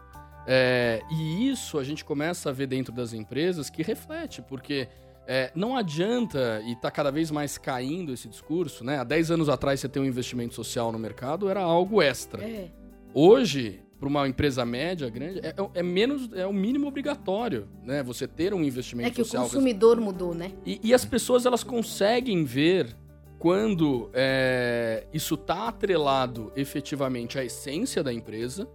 [0.47, 4.87] É, e isso a gente começa a ver dentro das empresas que reflete, porque
[5.33, 8.99] é, não adianta, e está cada vez mais caindo esse discurso, né?
[8.99, 12.43] Há 10 anos atrás você ter um investimento social no mercado era algo extra.
[12.43, 12.69] É.
[13.13, 18.03] Hoje, para uma empresa média, grande, é, é menos, é o mínimo obrigatório, né?
[18.03, 19.43] Você ter um investimento É que o social.
[19.43, 20.51] consumidor mudou, né?
[20.65, 22.93] E, e as pessoas elas conseguem ver
[23.39, 28.67] quando é, isso está atrelado efetivamente à essência da empresa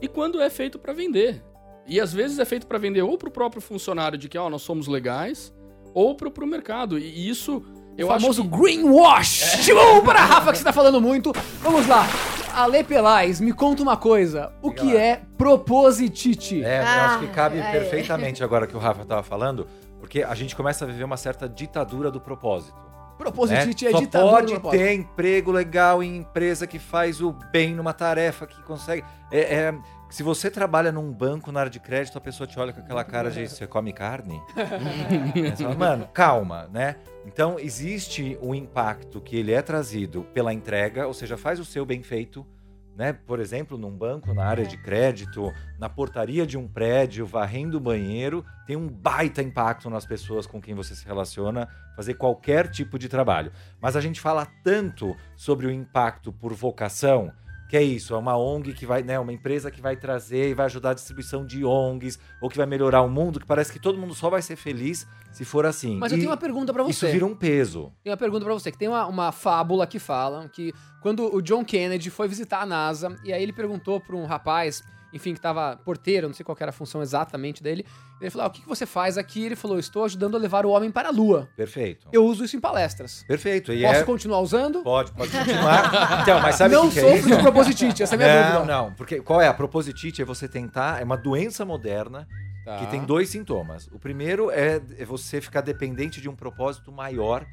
[0.00, 1.44] e quando é feito para vender.
[1.86, 4.50] E às vezes é feito para vender ou para o próprio funcionário de que ó,
[4.50, 5.54] nós somos legais,
[5.94, 6.98] ou para o mercado.
[6.98, 7.62] E, isso
[7.96, 8.56] eu o famoso acho que...
[8.56, 9.60] greenwash.
[9.64, 11.32] Tipo, para a Rafa que você tá falando muito.
[11.60, 12.06] Vamos lá.
[12.54, 14.52] Ale Pelais, me conta uma coisa.
[14.60, 15.00] O Diga que lá.
[15.00, 16.62] é propositite?
[16.64, 17.70] É, eu Ah, acho que cabe é.
[17.70, 19.66] perfeitamente agora que o Rafa estava falando,
[19.98, 22.74] porque a gente começa a viver uma certa ditadura do propósito.
[23.16, 23.90] Propositite né?
[23.90, 24.80] é Só ditadura do pode propósito.
[24.80, 29.04] ter emprego legal em empresa que faz o bem numa tarefa, que consegue...
[29.30, 29.74] É, é,
[30.12, 33.02] se você trabalha num banco na área de crédito, a pessoa te olha com aquela
[33.02, 34.42] cara de você come carne?
[35.56, 36.96] Fala, Mano, calma, né?
[37.24, 41.86] Então, existe um impacto que ele é trazido pela entrega, ou seja, faz o seu
[41.86, 42.46] bem feito,
[42.94, 43.14] né?
[43.14, 47.80] Por exemplo, num banco, na área de crédito, na portaria de um prédio, varrendo o
[47.80, 52.98] banheiro, tem um baita impacto nas pessoas com quem você se relaciona, fazer qualquer tipo
[52.98, 53.50] de trabalho.
[53.80, 57.32] Mas a gente fala tanto sobre o impacto por vocação,
[57.72, 60.52] que é isso, é uma ONG que vai, né, uma empresa que vai trazer e
[60.52, 63.78] vai ajudar a distribuição de ONGs, ou que vai melhorar o mundo, que parece que
[63.78, 65.96] todo mundo só vai ser feliz se for assim.
[65.96, 67.10] Mas eu E tenho uma pergunta pra Isso você.
[67.10, 67.90] vira um peso.
[68.04, 71.40] Tenho uma pergunta pra você, que tem uma, uma fábula que fala que quando o
[71.40, 74.82] John Kennedy foi visitar a NASA, e aí ele perguntou pra um rapaz,
[75.12, 77.84] enfim, que tava porteiro, não sei qual era a função exatamente dele,
[78.20, 79.44] ele falou, ah, o que, que você faz aqui?
[79.44, 81.48] Ele falou, estou ajudando a levar o homem para a Lua.
[81.56, 82.08] Perfeito.
[82.12, 83.24] Eu uso isso em palestras.
[83.26, 83.72] Perfeito.
[83.72, 84.04] E Posso é...
[84.04, 84.82] continuar usando?
[84.82, 85.92] Pode, pode continuar.
[86.22, 87.36] Então, mas sabe o não que, que é sofro isso?
[87.36, 88.72] de propositite, essa é a minha não, dúvida.
[88.72, 90.22] não, porque qual é a propositite?
[90.22, 92.26] É você tentar, é uma doença moderna
[92.64, 92.78] Tá.
[92.78, 93.88] que tem dois sintomas.
[93.90, 97.44] O primeiro é, é você ficar dependente de um propósito maior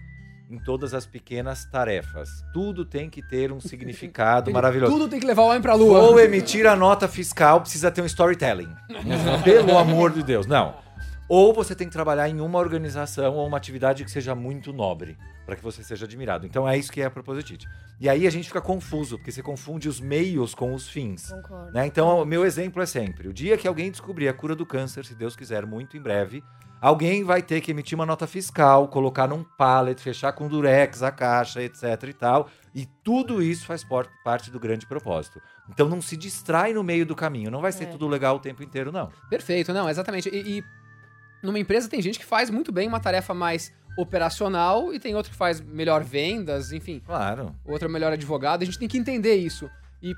[0.50, 2.44] em todas as pequenas tarefas.
[2.52, 4.92] Tudo tem que ter um significado maravilhoso.
[4.92, 6.02] Tudo tem que levar o homem pra Lua.
[6.02, 8.74] Vou emitir a nota fiscal, precisa ter um storytelling.
[9.44, 10.89] Pelo amor de Deus, não.
[11.30, 15.16] Ou você tem que trabalhar em uma organização ou uma atividade que seja muito nobre,
[15.46, 16.46] para que você seja admirado.
[16.48, 17.68] Então é isso que é a propositite.
[18.00, 21.32] E aí a gente fica confuso, porque você confunde os meios com os fins.
[21.32, 21.72] Concordo.
[21.72, 21.86] Né?
[21.86, 25.06] Então, o meu exemplo é sempre: o dia que alguém descobrir a cura do câncer,
[25.06, 26.44] se Deus quiser, muito em breve,
[26.82, 31.12] alguém vai ter que emitir uma nota fiscal, colocar num pallet, fechar com durex a
[31.12, 32.50] caixa, etc e tal.
[32.74, 33.86] E tudo isso faz
[34.24, 35.40] parte do grande propósito.
[35.70, 37.52] Então, não se distrai no meio do caminho.
[37.52, 37.88] Não vai ser É.
[37.88, 39.12] tudo legal o tempo inteiro, não.
[39.30, 40.30] Perfeito, não, exatamente.
[40.30, 40.64] E, e
[41.44, 45.32] numa empresa tem gente que faz muito bem uma tarefa mais operacional e tem outro
[45.32, 47.56] que faz melhor vendas, enfim, Claro.
[47.66, 48.62] outro é melhor advogado.
[48.62, 49.70] A gente tem que entender isso.
[50.02, 50.14] E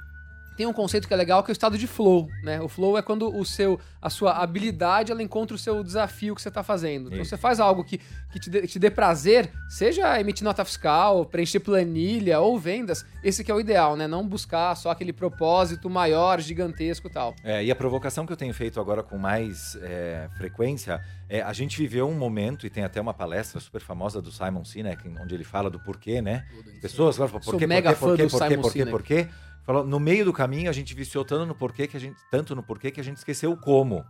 [0.55, 2.61] tem um conceito que é legal que é o estado de flow, né?
[2.61, 6.41] O flow é quando o seu, a sua habilidade ela encontra o seu desafio que
[6.41, 7.07] você está fazendo.
[7.07, 7.29] Então Isso.
[7.29, 7.99] você faz algo que,
[8.31, 13.43] que te, dê, te dê prazer, seja emitir nota fiscal, preencher planilha ou vendas, esse
[13.43, 14.07] que é o ideal, né?
[14.07, 17.35] Não buscar só aquele propósito maior, gigantesco e tal.
[17.43, 21.53] É, e a provocação que eu tenho feito agora com mais é, frequência é a
[21.53, 25.33] gente viveu um momento, e tem até uma palestra super famosa do Simon Sinek, onde
[25.33, 26.45] ele fala do porquê, né?
[26.81, 28.91] Pessoas falam, por quê, por quê, por quê, por quê, por quê, Sinek.
[28.91, 29.27] por quê?
[29.63, 32.55] Falou, no meio do caminho a gente viciou tanto no porquê que a gente, tanto
[32.55, 34.05] no porquê que a gente esqueceu o como,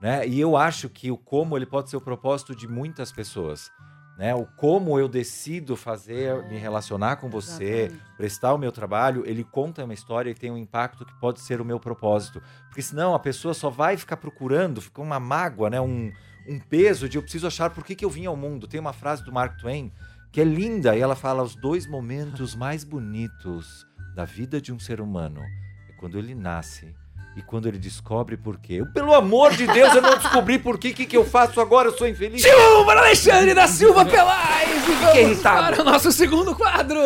[0.00, 0.26] né?
[0.26, 3.70] E eu acho que o como ele pode ser o propósito de muitas pessoas,
[4.18, 4.34] né?
[4.34, 8.16] O como eu decido fazer, me relacionar com você, Exatamente.
[8.16, 11.60] prestar o meu trabalho, ele conta uma história e tem um impacto que pode ser
[11.60, 12.42] o meu propósito.
[12.68, 15.80] Porque senão a pessoa só vai ficar procurando, fica uma mágoa, né?
[15.80, 16.12] Um,
[16.46, 18.68] um peso de eu preciso achar por que, que eu vim ao mundo.
[18.68, 19.90] Tem uma frase do Mark Twain
[20.32, 24.78] que é linda e ela fala: os dois momentos mais bonitos da vida de um
[24.78, 25.40] ser humano
[25.88, 26.94] é quando ele nasce
[27.36, 28.74] e quando ele descobre por quê.
[28.74, 30.88] Eu, pelo amor de Deus, eu não descobri por quê.
[30.88, 31.88] O que, que eu faço agora?
[31.88, 32.42] Eu sou infeliz.
[32.42, 34.68] Silva Alexandre da Silva Pelais!
[34.88, 35.74] E vamos irritado.
[35.74, 36.98] para o nosso segundo quadro!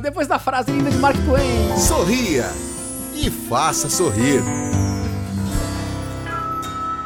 [0.00, 1.76] Depois da frase linda de Mark Twain.
[1.76, 2.46] Sorria
[3.14, 4.40] e faça sorrir.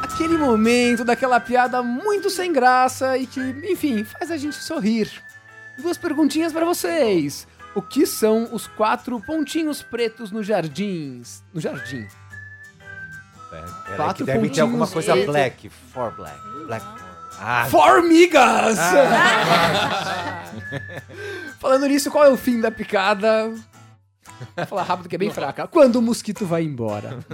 [0.03, 3.39] Aquele momento daquela piada muito sem graça e que,
[3.71, 5.11] enfim, faz a gente sorrir.
[5.77, 7.47] Duas perguntinhas pra vocês.
[7.75, 11.43] O que são os quatro pontinhos pretos nos jardins?
[11.53, 12.07] No jardim.
[13.51, 15.31] É, Quatro que deve ter alguma coisa pretos.
[15.31, 15.69] black.
[15.69, 16.37] For black.
[16.65, 16.85] Black.
[17.39, 18.79] Ah, Formigas!
[21.59, 23.53] Falando nisso, qual é o fim da picada?
[24.55, 25.67] Vou falar rápido que é bem fraca.
[25.67, 27.19] Quando o mosquito vai embora.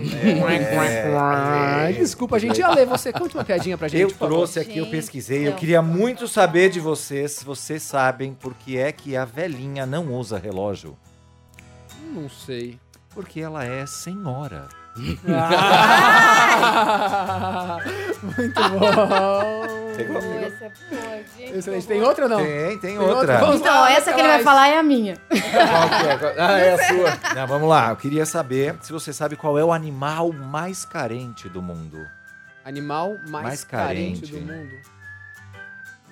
[1.90, 2.62] é, Desculpa, gente.
[2.62, 4.02] Ale, você conte uma piadinha pra gente.
[4.02, 5.48] Eu trouxe aqui, eu pesquisei.
[5.48, 9.86] Eu queria muito saber de vocês, se vocês sabem por que é que a velhinha
[9.86, 10.98] não usa relógio.
[12.14, 12.80] Não sei.
[13.10, 14.68] Porque ela é senhora.
[15.28, 17.80] Ah!
[18.24, 19.68] Muito bom.
[19.96, 20.40] Pegou, Pô, pegou.
[20.46, 21.58] essa é boa, gente.
[21.58, 21.88] Excelente.
[21.88, 22.38] Tem outra ou não?
[22.38, 23.16] Tem, tem Tem outra.
[23.44, 23.56] outra?
[23.56, 24.44] Então, lá, essa que ele vai Pelais.
[24.44, 25.18] falar é a minha.
[25.30, 26.18] É?
[26.18, 27.36] Qual- Ah, é a sua.
[27.36, 27.90] Não, vamos lá.
[27.90, 32.00] Eu queria saber se você sabe qual é o animal mais carente do mundo.
[32.66, 34.22] Animal mais, Mais carente.
[34.22, 34.46] carente.
[34.46, 34.74] do mundo.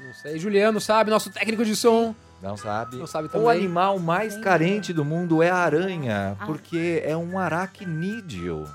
[0.05, 0.37] Não sei.
[0.39, 2.13] Juliano sabe, nosso técnico de som.
[2.41, 2.97] Não sabe?
[2.97, 3.49] Não sabe O também.
[3.51, 4.43] animal mais Tem.
[4.43, 6.45] carente do mundo é a aranha, Ah.
[6.45, 8.65] porque é um aracnídeo.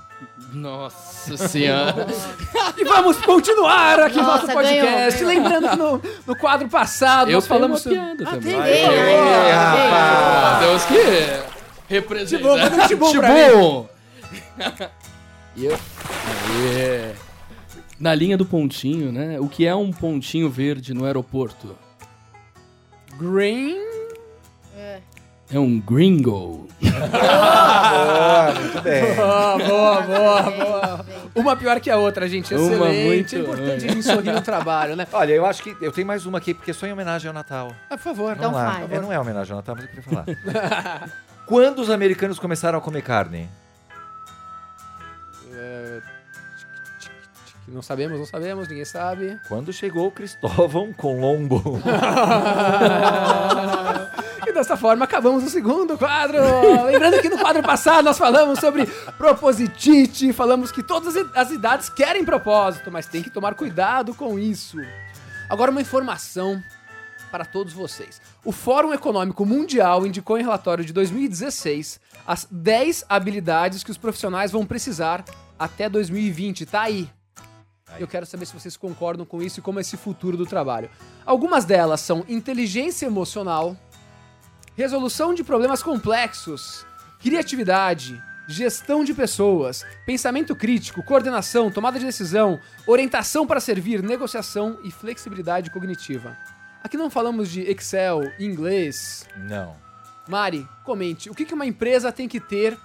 [0.53, 2.07] Nossa senhora.
[2.77, 5.23] E vamos continuar aqui no Nossa, nosso podcast.
[5.25, 5.59] ganhou, ganhou.
[5.59, 8.53] Lembrando que no, no quadro passado Eu nós falamos uma piada Ah, também.
[8.61, 9.51] tem ei.
[9.51, 10.59] rapaz.
[10.59, 12.37] Deus que representa.
[12.43, 13.85] Tibum, manda um tibum Tibum.
[15.55, 15.73] E eu...
[15.73, 17.13] Aê.
[17.99, 19.39] Na linha do pontinho, né?
[19.39, 21.75] O que é um pontinho verde no aeroporto?
[23.17, 23.77] Green...
[25.49, 26.67] É um gringo.
[26.81, 29.15] Boa, muito bem.
[29.15, 30.97] Boa, boa, boa, Bem, boa.
[31.03, 31.15] bem.
[31.35, 32.53] Uma pior que a outra, gente.
[32.53, 33.05] Uma Excelente.
[33.07, 33.75] muito é importante ruim.
[33.75, 35.07] a gente sorrir no trabalho, né?
[35.13, 37.33] Olha, eu acho que eu tenho mais uma aqui, porque é só em homenagem ao
[37.33, 37.73] Natal.
[37.89, 38.33] Ah, por favor.
[38.35, 38.73] Então Vamos lá.
[38.73, 38.91] faz.
[38.91, 41.09] É, não é homenagem ao Natal, mas eu queria falar.
[41.47, 43.49] Quando os americanos começaram a comer carne?
[45.53, 46.01] É,
[47.67, 49.37] Não sabemos, não sabemos, ninguém sabe.
[49.47, 51.61] Quando chegou Cristóvão Colombo.
[54.47, 56.37] E dessa forma acabamos o segundo quadro.
[56.85, 58.85] Lembrando que no quadro passado nós falamos sobre
[59.17, 64.77] propositite, falamos que todas as idades querem propósito, mas tem que tomar cuidado com isso.
[65.49, 66.63] Agora uma informação
[67.29, 68.21] para todos vocês.
[68.45, 74.51] O Fórum Econômico Mundial indicou em relatório de 2016 as 10 habilidades que os profissionais
[74.51, 75.25] vão precisar
[75.59, 76.65] até 2020.
[76.65, 77.09] Tá aí.
[77.99, 80.89] Eu quero saber se vocês concordam com isso e como é esse futuro do trabalho.
[81.25, 83.77] Algumas delas são inteligência emocional,
[84.75, 86.85] resolução de problemas complexos,
[87.19, 94.91] criatividade, gestão de pessoas, pensamento crítico, coordenação, tomada de decisão, orientação para servir, negociação e
[94.91, 96.37] flexibilidade cognitiva.
[96.83, 99.27] Aqui não falamos de Excel, inglês.
[99.35, 99.75] Não.
[100.27, 102.77] Mari, comente, o que uma empresa tem que ter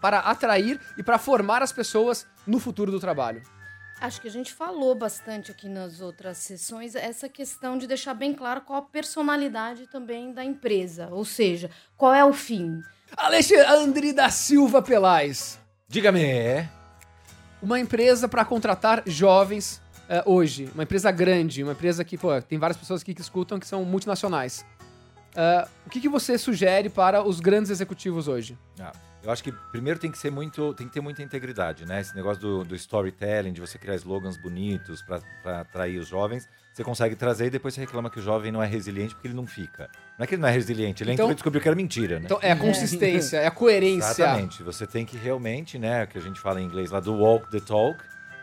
[0.00, 3.42] para atrair e para formar as pessoas no futuro do trabalho?
[4.00, 8.34] Acho que a gente falou bastante aqui nas outras sessões essa questão de deixar bem
[8.34, 12.82] claro qual a personalidade também da empresa, ou seja, qual é o fim.
[13.16, 15.58] Alexandre da Silva Pelais.
[15.88, 16.68] Diga-me.
[17.62, 22.58] uma empresa para contratar jovens eh, hoje, uma empresa grande, uma empresa que, pô, tem
[22.58, 24.66] várias pessoas aqui que escutam que são multinacionais.
[25.34, 28.58] Eh, o que, que você sugere para os grandes executivos hoje?
[28.78, 28.92] Ah,
[29.24, 32.00] eu acho que primeiro tem que ser muito, tem que ter muita integridade, né?
[32.00, 36.46] Esse negócio do, do storytelling, de você criar slogans bonitos para atrair os jovens.
[36.72, 39.34] você consegue trazer e depois você reclama que o jovem não é resiliente porque ele
[39.34, 39.88] não fica.
[40.18, 42.18] Não é que ele não é resiliente, ele Então- entrou e descobriu que era mentira,
[42.18, 42.24] né?
[42.26, 44.10] Então é a consistência, é a coerência.
[44.22, 44.62] Exatamente.
[44.62, 47.50] Você tem que realmente, né, o que a gente fala em inglês lá, do walk
[47.50, 47.98] the talk,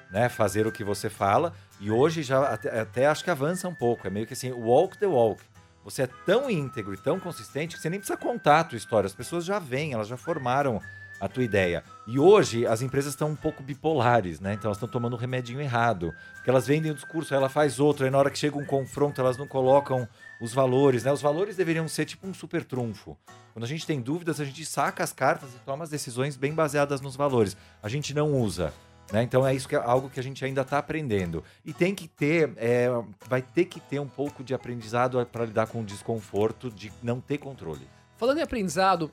[0.09, 1.53] né, fazer o que você fala.
[1.79, 4.07] E hoje já até, até acho que avança um pouco.
[4.07, 5.41] É meio que assim, walk the walk.
[5.84, 9.07] Você é tão íntegro e tão consistente que você nem precisa contar a tua história.
[9.07, 10.79] As pessoas já vêm, elas já formaram
[11.21, 11.84] a tua ideia.
[12.07, 14.53] E hoje as empresas estão um pouco bipolares, né?
[14.53, 16.11] Então elas estão tomando um remedinho errado.
[16.34, 18.65] Porque elas vendem um discurso, aí ela faz outro, aí na hora que chega um
[18.65, 20.07] confronto, elas não colocam
[20.41, 21.11] os valores, né?
[21.11, 23.15] Os valores deveriam ser tipo um super trunfo.
[23.53, 26.55] Quando a gente tem dúvidas, a gente saca as cartas e toma as decisões bem
[26.55, 27.55] baseadas nos valores.
[27.84, 28.73] A gente não usa.
[29.12, 29.24] Né?
[29.24, 31.43] Então é isso que é algo que a gente ainda está aprendendo.
[31.66, 32.88] E tem que ter, é,
[33.28, 37.20] vai ter que ter um pouco de aprendizado para lidar com o desconforto de não
[37.20, 37.88] ter controle.
[38.18, 39.12] Falando em aprendizado,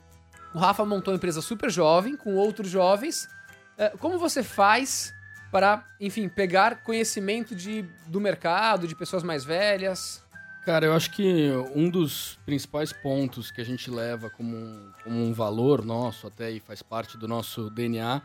[0.54, 3.28] o Rafa montou uma empresa super jovem, com outros jovens.
[3.76, 5.12] É, Como você faz
[5.50, 10.22] para, enfim, pegar conhecimento de, do mercado, de pessoas mais velhas?
[10.64, 15.24] Cara, eu acho que um dos principais pontos que a gente leva como um, como
[15.24, 18.20] um valor nosso até e faz parte do nosso DNA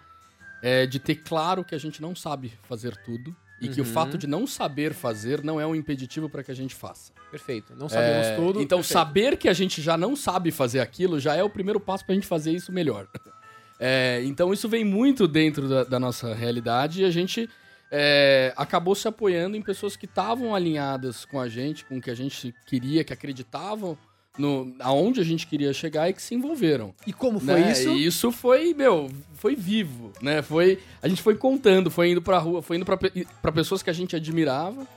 [0.64, 3.90] é de ter claro que a gente não sabe fazer tudo e que o Uhum.
[3.92, 7.12] fato de não saber fazer não é um impeditivo para que a gente faça.
[7.30, 7.76] Perfeito.
[7.76, 8.62] Não sabemos É, tudo.
[8.62, 8.94] Então, perfeito.
[8.94, 12.16] saber que a gente já não sabe fazer aquilo já é o primeiro passo pra
[12.16, 13.08] gente fazer isso melhor.
[13.86, 17.50] É, então, isso vem muito dentro da, da nossa realidade e a gente
[17.92, 22.10] é, acabou se apoiando em pessoas que estavam alinhadas com a gente, com o que
[22.10, 23.98] a gente queria, que acreditavam
[24.38, 26.94] no, aonde a gente queria chegar e que se envolveram.
[27.06, 27.72] E como foi né?
[27.72, 27.90] isso?
[27.90, 30.42] E isso foi, meu, foi vivo, né?
[30.42, 32.98] Foi, a gente foi contando, foi indo pra rua, foi indo pra,
[33.42, 34.88] pra pessoas que a gente admirava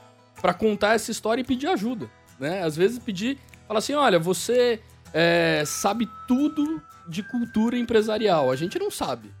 [0.41, 2.09] pra contar essa história e pedir ajuda,
[2.39, 2.63] né?
[2.63, 4.79] Às vezes pedir, falar assim, olha, você
[5.13, 9.31] é, sabe tudo de cultura empresarial, a gente não sabe.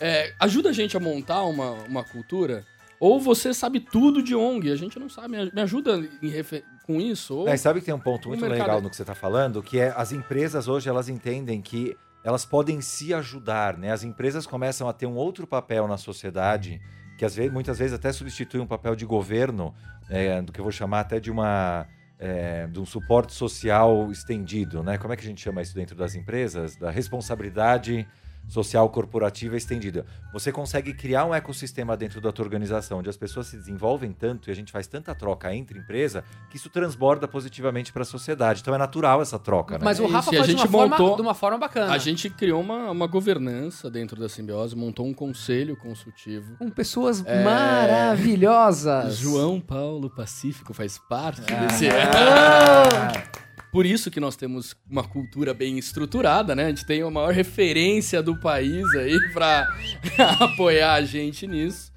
[0.00, 2.64] É, ajuda a gente a montar uma, uma cultura,
[3.00, 7.00] ou você sabe tudo de ONG, a gente não sabe, me- ajuda em refe- com
[7.00, 7.48] isso, ou...
[7.48, 9.78] É, sabe que tem um ponto muito mercado- legal no que você está falando, que
[9.78, 13.92] é as empresas hoje elas entendem que elas podem se ajudar, né?
[13.92, 16.80] As empresas começam a ter um outro papel na sociedade,
[17.16, 19.74] que às vezes, muitas vezes até substitui um papel de governo,
[20.10, 21.86] é, do que eu vou chamar até de uma
[22.20, 24.98] é, de um suporte social estendido, né?
[24.98, 26.74] Como é que a gente chama isso dentro das empresas?
[26.76, 28.06] Da responsabilidade
[28.48, 30.04] social corporativa estendida.
[30.32, 34.48] Você consegue criar um ecossistema dentro da tua organização, onde as pessoas se desenvolvem tanto
[34.48, 38.60] e a gente faz tanta troca entre empresa que isso transborda positivamente para a sociedade.
[38.62, 39.84] Então é natural essa troca, né?
[39.84, 41.34] Mas o É Rafa isso, e a faz de uma, gente forma, montou- de uma
[41.34, 41.92] forma bacana.
[41.92, 46.56] A gente criou uma, uma governança dentro da simbiose, montou um conselho consultivo.
[46.58, 47.42] Com pessoas É.
[47.44, 49.16] maravilhosas.
[49.18, 51.66] João Paulo Pacífico faz parte Ah.
[51.66, 51.88] desse.
[53.70, 56.66] Por isso que nós temos uma cultura bem estruturada, né?
[56.66, 59.68] A gente tem a maior referência do país aí pra
[60.40, 61.92] apoiar a gente nisso.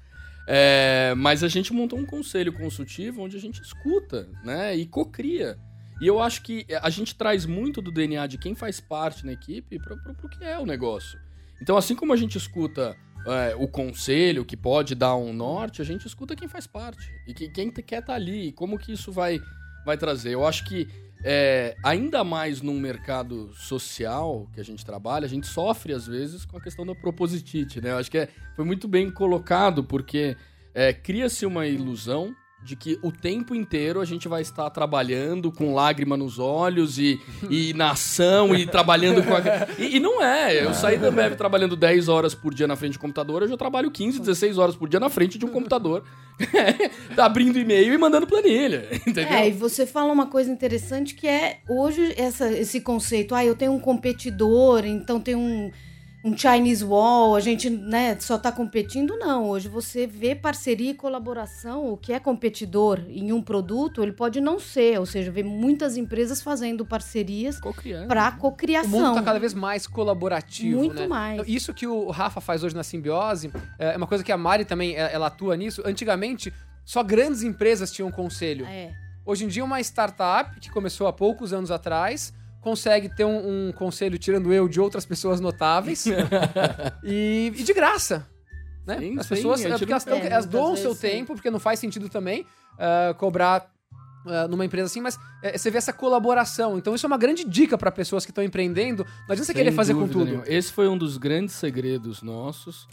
[0.46, 4.76] É, mas a gente montou um conselho consultivo onde a gente escuta, né?
[4.76, 5.56] E cocria.
[6.00, 9.32] E eu acho que a gente traz muito do DNA de quem faz parte na
[9.32, 11.18] equipe para o que é o negócio.
[11.60, 15.84] Então, assim como a gente escuta é, o conselho, que pode dar um norte, a
[15.84, 17.08] gente escuta quem faz parte.
[17.26, 19.40] E que, quem quer estar ali, e como que isso vai,
[19.86, 20.34] vai trazer.
[20.34, 20.88] Eu acho que,
[21.24, 26.44] é, ainda mais num mercado social que a gente trabalha, a gente sofre, às vezes,
[26.44, 27.90] com a questão da propositite, né?
[27.92, 30.36] Eu acho que é- foi muito bem colocado, porque
[30.74, 32.34] é, cria-se uma ilusão
[32.64, 37.20] de que o tempo inteiro a gente vai estar trabalhando com lágrima nos olhos e,
[37.50, 39.40] e na ação e trabalhando com a...
[39.78, 40.64] E, e não é.
[40.64, 43.58] Eu saí da Ambev trabalhando 10 horas por dia na frente de computador, hoje eu
[43.58, 46.04] trabalho 15, 16 horas por dia na frente de um computador,
[47.16, 49.32] abrindo e-mail e mandando planilha, entendeu?
[49.32, 53.56] É, e você fala uma coisa interessante que é hoje essa, esse conceito, ah, eu
[53.56, 55.70] tenho um competidor, então tem um,
[56.24, 59.48] um Chinese Wall, a gente né, só está competindo, não.
[59.48, 64.40] Hoje você vê parceria e colaboração, o que é competidor em um produto, ele pode
[64.40, 67.58] não ser, ou seja, vê muitas empresas fazendo parcerias
[68.06, 68.90] para O cocriação.
[68.90, 71.06] mundo está cada vez mais colaborativo, Muito né?
[71.08, 71.42] mais.
[71.48, 74.94] Isso que o Rafa faz hoje na Simbiose é uma coisa que a Mari também
[74.94, 75.82] é, ela atua nisso.
[75.84, 76.52] Antigamente,
[76.84, 78.64] só grandes empresas tinham conselho.
[78.66, 78.92] É.
[79.26, 82.32] Hoje em dia, uma startup que começou há poucos anos atrás
[82.62, 86.06] consegue ter um, um conselho, tirando eu, de outras pessoas notáveis
[87.04, 88.26] e, e de graça.
[88.86, 88.98] Né?
[88.98, 91.00] Sim, As sim, pessoas a gente porque elas, tão- É, elas doam o seu sim.
[91.02, 92.46] tempo, porque não faz sentido também
[92.78, 93.70] ah, cobrar
[94.26, 96.78] ah, numa empresa assim, mas é, você vê essa colaboração.
[96.78, 99.04] Então, isso é uma grande dica para pessoas que estão empreendendo.
[99.04, 100.24] Não adianta você querer fazer com tudo.
[100.24, 100.44] nenhuma.
[100.46, 102.86] Esse foi um dos grandes segredos nossos.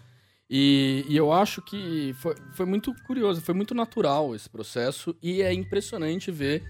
[0.50, 5.16] E, e eu acho que foi, foi muito curioso, foi muito natural esse processo.
[5.22, 6.64] E é impressionante ver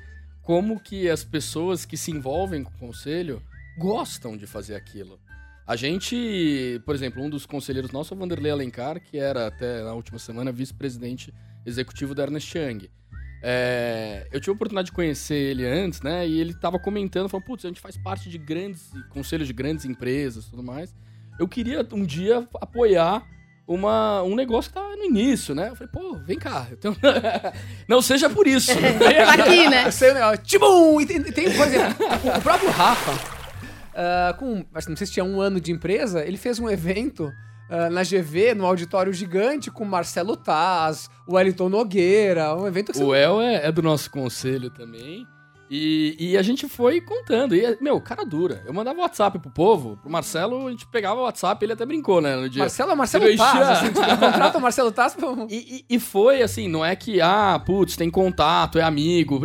[0.49, 3.39] como que as pessoas que se envolvem com o conselho
[3.77, 5.19] gostam de fazer aquilo.
[5.67, 9.83] A gente, por exemplo, um dos conselheiros nossos é o Vanderlei Alencar, que era até
[9.83, 11.31] na última semana vice-presidente
[11.63, 12.89] executivo da Ernest Young.
[13.43, 16.27] É, eu tive a oportunidade de conhecer ele antes, né?
[16.27, 19.85] E ele tava comentando, falando, putz, a gente faz parte de grandes conselhos de grandes
[19.85, 20.95] empresas tudo mais.
[21.39, 23.23] Eu queria um dia apoiar
[23.69, 25.69] uma, um negócio que tá no início, né?
[25.69, 26.65] Eu falei, pô, vem cá.
[26.81, 26.97] Tenho...
[27.87, 28.71] não seja por isso.
[28.73, 29.89] tá aqui, né?
[29.93, 30.21] Sei, né?
[30.37, 30.99] Tibum!
[30.99, 31.95] E tem, tem, por exemplo,
[32.35, 36.57] o próprio Rafa, uh, com, não sei se tinha um ano de empresa, ele fez
[36.57, 42.65] um evento uh, na GV, no auditório gigante, com Marcelo Taz, o Wellington Nogueira, um
[42.65, 45.27] evento que O El é, é do nosso conselho também.
[45.69, 47.55] E, e, a gente foi contando.
[47.55, 48.63] E, meu, cara dura.
[48.65, 52.19] Eu mandava WhatsApp pro povo, pro Marcelo, a gente pegava o WhatsApp, ele até brincou,
[52.19, 52.63] né, no dia.
[52.63, 55.15] Marcelo é Marcelo Taz, assim, tipo, contrata o Marcelo Taz.
[55.47, 59.39] E, e, e, foi assim, não é que, ah, putz, tem contato, é amigo.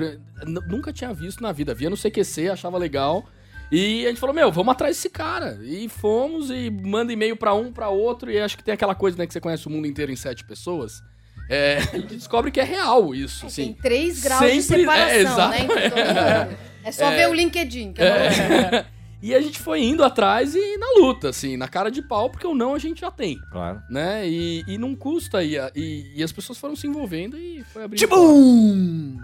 [0.67, 1.75] Nunca tinha visto na vida.
[1.75, 3.25] Via no CQC, achava legal.
[3.71, 5.59] E a gente falou, meu, vamos atrás desse cara.
[5.63, 8.31] E fomos e manda e-mail para um, para outro.
[8.31, 10.45] E acho que tem aquela coisa, né, que você conhece o mundo inteiro em sete
[10.45, 11.03] pessoas.
[11.49, 13.65] É, a gente descobre que é real isso, é, assim.
[13.65, 16.59] Tem três graus Sempre, de separação, é, né?
[16.85, 18.87] É só é, ver o LinkedIn, que é, é.
[19.23, 22.47] E a gente foi indo atrás e na luta, assim, na cara de pau, porque
[22.47, 23.39] o não a gente já tem.
[23.51, 23.81] Claro.
[23.89, 24.29] Né?
[24.29, 25.43] E, e não custa.
[25.43, 28.01] E, e, e as pessoas foram se envolvendo e foi abrindo.
[28.01, 29.17] Tibum!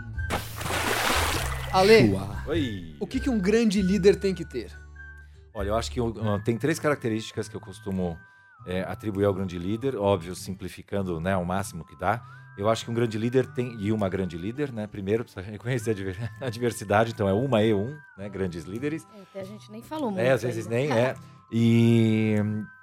[1.70, 2.96] Ale, Oi.
[2.98, 4.70] o que, que um grande líder tem que ter?
[5.52, 6.14] Olha, eu acho que eu,
[6.46, 8.18] tem três características que eu costumo
[8.66, 12.22] é, atribuir ao grande líder, óbvio, simplificando né, ao máximo que dá.
[12.58, 14.86] Eu acho que um grande líder tem, e uma grande líder, né?
[14.86, 15.96] Primeiro, precisa reconhecer
[16.40, 18.28] a diversidade, então é uma e um, né?
[18.28, 19.06] Grandes líderes.
[19.16, 20.20] É, até a gente nem falou muito.
[20.20, 21.14] É, às vezes nem, é.
[21.52, 22.36] E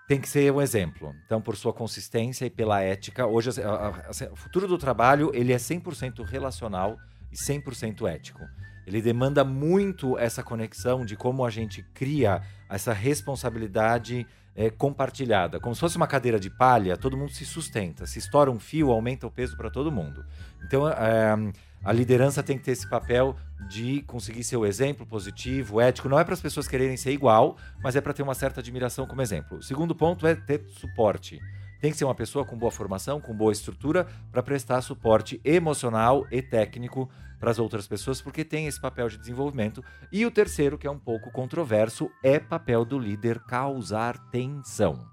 [0.07, 1.15] tem que ser um exemplo.
[1.25, 6.23] Então, por sua consistência e pela ética, hoje o futuro do trabalho, ele é 100%
[6.25, 6.97] relacional
[7.31, 8.41] e 100% ético.
[8.85, 14.25] Ele demanda muito essa conexão de como a gente cria essa responsabilidade
[14.57, 15.59] é, compartilhada.
[15.59, 18.07] Como se fosse uma cadeira de palha, todo mundo se sustenta.
[18.07, 20.25] Se estoura um fio, aumenta o peso para todo mundo.
[20.65, 21.35] Então, é,
[21.83, 23.35] a liderança tem que ter esse papel
[23.69, 26.09] de conseguir ser o exemplo positivo, ético.
[26.09, 29.05] Não é para as pessoas quererem ser igual, mas é para ter uma certa admiração
[29.05, 29.59] como exemplo.
[29.59, 31.39] O segundo ponto é ter suporte.
[31.79, 36.25] Tem que ser uma pessoa com boa formação, com boa estrutura, para prestar suporte emocional
[36.31, 37.09] e técnico
[37.39, 39.83] para as outras pessoas, porque tem esse papel de desenvolvimento.
[40.11, 45.05] E o terceiro, que é um pouco controverso, é papel do líder causar tensão.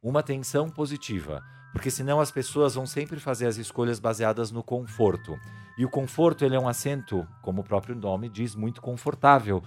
[0.00, 1.42] Uma tensão positiva,
[1.72, 5.36] porque senão as pessoas vão sempre fazer as escolhas baseadas no conforto.
[5.76, 9.62] E o conforto ele é um assento, como o próprio nome diz, muito confortável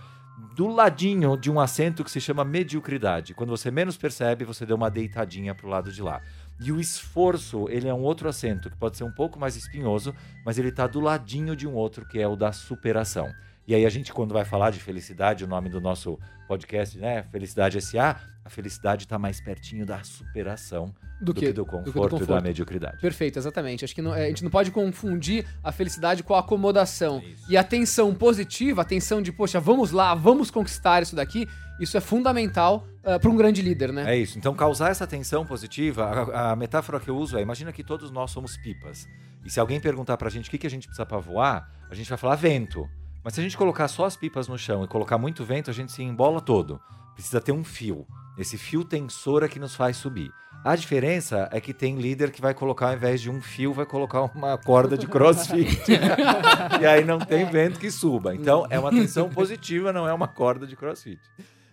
[0.55, 3.33] do ladinho de um assento que se chama mediocridade.
[3.33, 6.21] Quando você menos percebe, você deu uma deitadinha para o lado de lá.
[6.59, 10.13] E o esforço, ele é um outro assento que pode ser um pouco mais espinhoso,
[10.45, 13.31] mas ele está do ladinho de um outro que é o da superação.
[13.71, 17.23] E aí a gente, quando vai falar de felicidade, o nome do nosso podcast, né?
[17.31, 21.93] Felicidade SA, a felicidade está mais pertinho da superação do, do, que, do, conforto do,
[21.93, 22.97] que do, conforto e da mediocridade.
[22.97, 23.85] Perfeito, exatamente.
[23.85, 27.23] Acho que não, é, a gente não pode confundir a felicidade com a acomodação.
[27.47, 31.47] E a tensão positiva, a tensão de, poxa, vamos lá, vamos conquistar isso daqui,
[31.79, 34.13] isso é fundamental uh, para um grande líder, né?
[34.13, 34.37] É isso.
[34.37, 38.11] Então, causar essa tensão positiva, a, a, metáfora que eu uso é: imagina que todos
[38.11, 39.07] nós somos pipas.
[39.45, 41.71] E se alguém perguntar para a gente o que, que a gente precisa para voar,
[41.89, 42.85] a gente vai falar vento.
[43.23, 45.73] Mas se a gente colocar só as pipas no chão e colocar muito vento, a
[45.73, 46.81] gente se embola todo.
[47.13, 48.07] Precisa ter um fio.
[48.37, 50.31] Esse fio tensor é que nos faz subir.
[50.63, 53.85] A diferença é que tem líder que vai colocar, ao invés de um fio, vai
[53.85, 55.79] colocar uma corda de crossfit.
[56.81, 58.33] e aí não tem vento que suba.
[58.33, 61.19] Então é uma tensão positiva, não é uma corda de crossfit.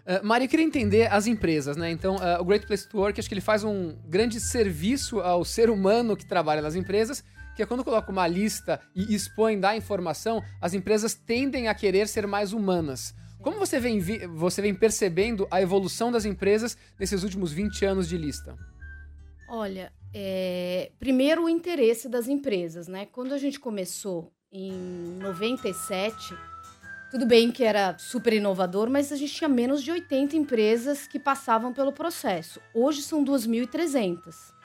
[0.07, 1.91] Uh, Mário, eu queria entender as empresas, né?
[1.91, 5.45] Então, uh, o Great Place to Work, acho que ele faz um grande serviço ao
[5.45, 7.23] ser humano que trabalha nas empresas
[7.59, 12.07] que é quando coloca uma lista e expõe da informação, as empresas tendem a querer
[12.07, 13.13] ser mais humanas.
[13.43, 13.99] Como você vem,
[14.29, 18.57] você vem percebendo a evolução das empresas nesses últimos 20 anos de lista?
[19.49, 20.93] Olha, é...
[21.01, 23.07] primeiro o interesse das empresas, né?
[23.07, 24.71] Quando a gente começou em
[25.19, 26.33] 97,
[27.11, 31.19] tudo bem que era super inovador, mas a gente tinha menos de 80 empresas que
[31.19, 32.61] passavam pelo processo.
[32.73, 34.57] Hoje são 2.300.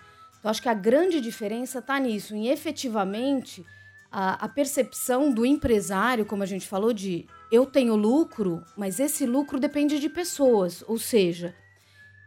[0.44, 3.66] Então, acho que a grande diferença está nisso, em efetivamente
[4.12, 9.26] a, a, percepção do empresário, como a gente falou, de eu tenho lucro, mas esse
[9.26, 10.84] lucro depende de pessoas.
[10.86, 11.56] Ou seja,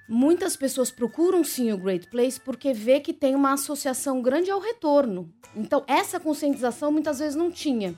[0.09, 4.61] muitas pessoas procuram sim o Great Place porque vê que tem uma associação grande ao
[4.61, 5.31] retorno.
[5.55, 7.95] Então, essa conscientização muitas vezes não tinha.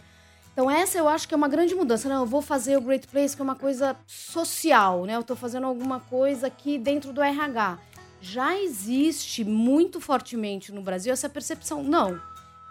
[0.52, 2.08] Então, essa eu acho que é uma grande mudança.
[2.08, 5.14] Não, eu vou fazer o Great Place, que é uma coisa social, né?
[5.14, 7.78] Eu estou fazendo alguma coisa aqui dentro do RH
[8.20, 11.82] já existe muito fortemente no Brasil essa percepção.
[11.82, 12.20] Não,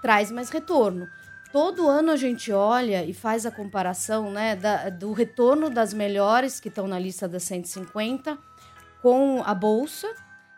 [0.01, 1.07] traz mais retorno.
[1.51, 6.59] Todo ano a gente olha e faz a comparação né, da, do retorno das melhores
[6.59, 8.37] que estão na lista das 150
[9.01, 10.07] com a bolsa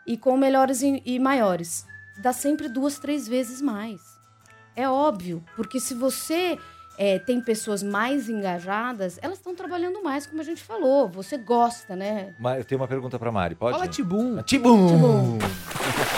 [0.06, 1.86] e com melhores e, e maiores.
[2.18, 4.00] Dá sempre duas, três vezes mais.
[4.74, 6.58] É óbvio, porque se você
[7.02, 11.08] é, tem pessoas mais engajadas, elas estão trabalhando mais, como a gente falou.
[11.08, 12.36] Você gosta, né?
[12.38, 13.72] Mas eu tenho uma pergunta para Mari, pode?
[13.72, 14.42] Fala Tibum.
[14.42, 14.86] Tibum!
[14.86, 15.38] Tibum.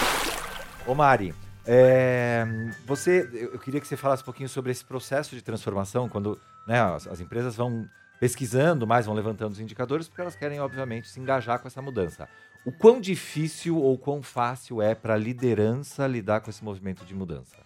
[0.85, 1.33] Ô Mari,
[1.65, 2.45] é,
[2.85, 6.81] você, eu queria que você falasse um pouquinho sobre esse processo de transformação, quando né,
[6.81, 11.21] as, as empresas vão pesquisando mais, vão levantando os indicadores, porque elas querem, obviamente, se
[11.21, 12.29] engajar com essa mudança.
[12.67, 17.15] O quão difícil ou quão fácil é para a liderança lidar com esse movimento de
[17.15, 17.59] mudança?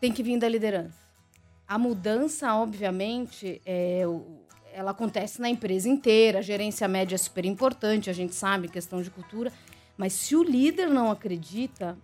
[0.00, 1.05] Tem que vir da liderança.
[1.68, 4.02] A mudança, obviamente, é,
[4.72, 6.38] ela acontece na empresa inteira.
[6.38, 9.52] A gerência média é super importante, a gente sabe, questão de cultura.
[9.96, 11.96] Mas se o líder não acredita,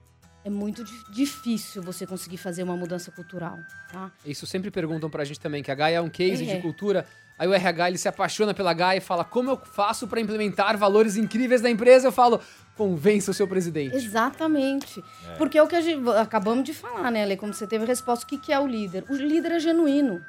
[0.44, 0.82] é muito
[1.12, 3.56] difícil você conseguir fazer uma mudança cultural,
[3.92, 4.10] tá?
[4.26, 6.56] Isso sempre perguntam pra gente também, que a Gaia é um case É.
[6.56, 7.06] de cultura.
[7.42, 10.78] Aí o RH ele se apaixona pela Gaia e fala: Como eu faço pra implementar
[10.78, 12.06] valores incríveis da empresa?
[12.06, 12.40] Eu falo:
[12.76, 13.96] Convença o seu presidente.
[13.96, 15.02] Exatamente.
[15.36, 17.36] Porque é o que a gente, acabamos de falar, né, Ale?
[17.36, 19.04] Como você teve a resposta, o que, que é o líder?
[19.10, 20.24] O líder é genuíno,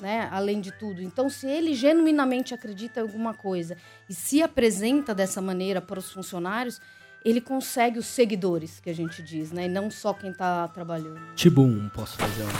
[0.00, 0.28] né?
[0.32, 1.00] Além de tudo.
[1.00, 3.76] Então, se ele genuinamente acredita em alguma coisa
[4.08, 6.80] e se apresenta dessa maneira para os funcionários,
[7.24, 9.66] ele consegue os seguidores, que a gente diz, né?
[9.66, 11.20] E não só quem está trabalhando.
[11.34, 12.52] Tibum, posso fazer uma.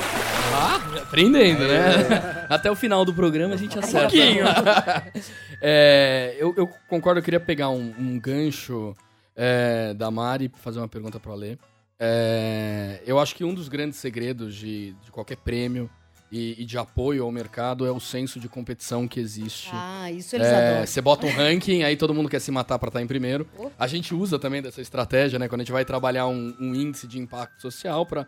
[0.54, 2.46] Ah, aprendendo, né?
[2.48, 4.08] Até o final do programa a gente acerta.
[4.08, 4.44] pouquinho.
[5.62, 8.96] É, eu, eu concordo, eu queria pegar um, um gancho
[9.36, 11.58] é, da Mari e fazer uma pergunta para Lê.
[11.98, 15.90] É, eu acho que um dos grandes segredos de, de qualquer prêmio
[16.30, 19.70] e, e de apoio ao mercado é o senso de competição que existe.
[19.72, 20.86] Ah, isso eles É, adoram.
[20.86, 23.48] Você bota um ranking, aí todo mundo quer se matar pra estar em primeiro.
[23.78, 25.48] A gente usa também dessa estratégia, né?
[25.48, 28.26] Quando a gente vai trabalhar um, um índice de impacto social pra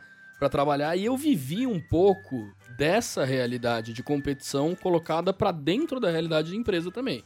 [0.50, 0.96] trabalhar.
[0.96, 6.56] E eu vivi um pouco dessa realidade de competição colocada pra dentro da realidade de
[6.56, 7.22] empresa também.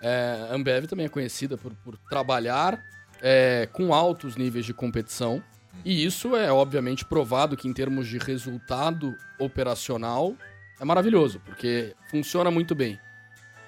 [0.00, 2.82] É, a Ambev também é conhecida por, por trabalhar
[3.22, 5.42] é, com altos níveis de competição.
[5.84, 10.34] E isso é obviamente provado que em termos de resultado operacional
[10.80, 12.98] é maravilhoso, porque funciona muito bem.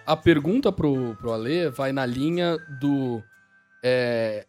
[0.07, 3.23] A pergunta pro, pro Ale vai na linha do.
[3.83, 4.47] é,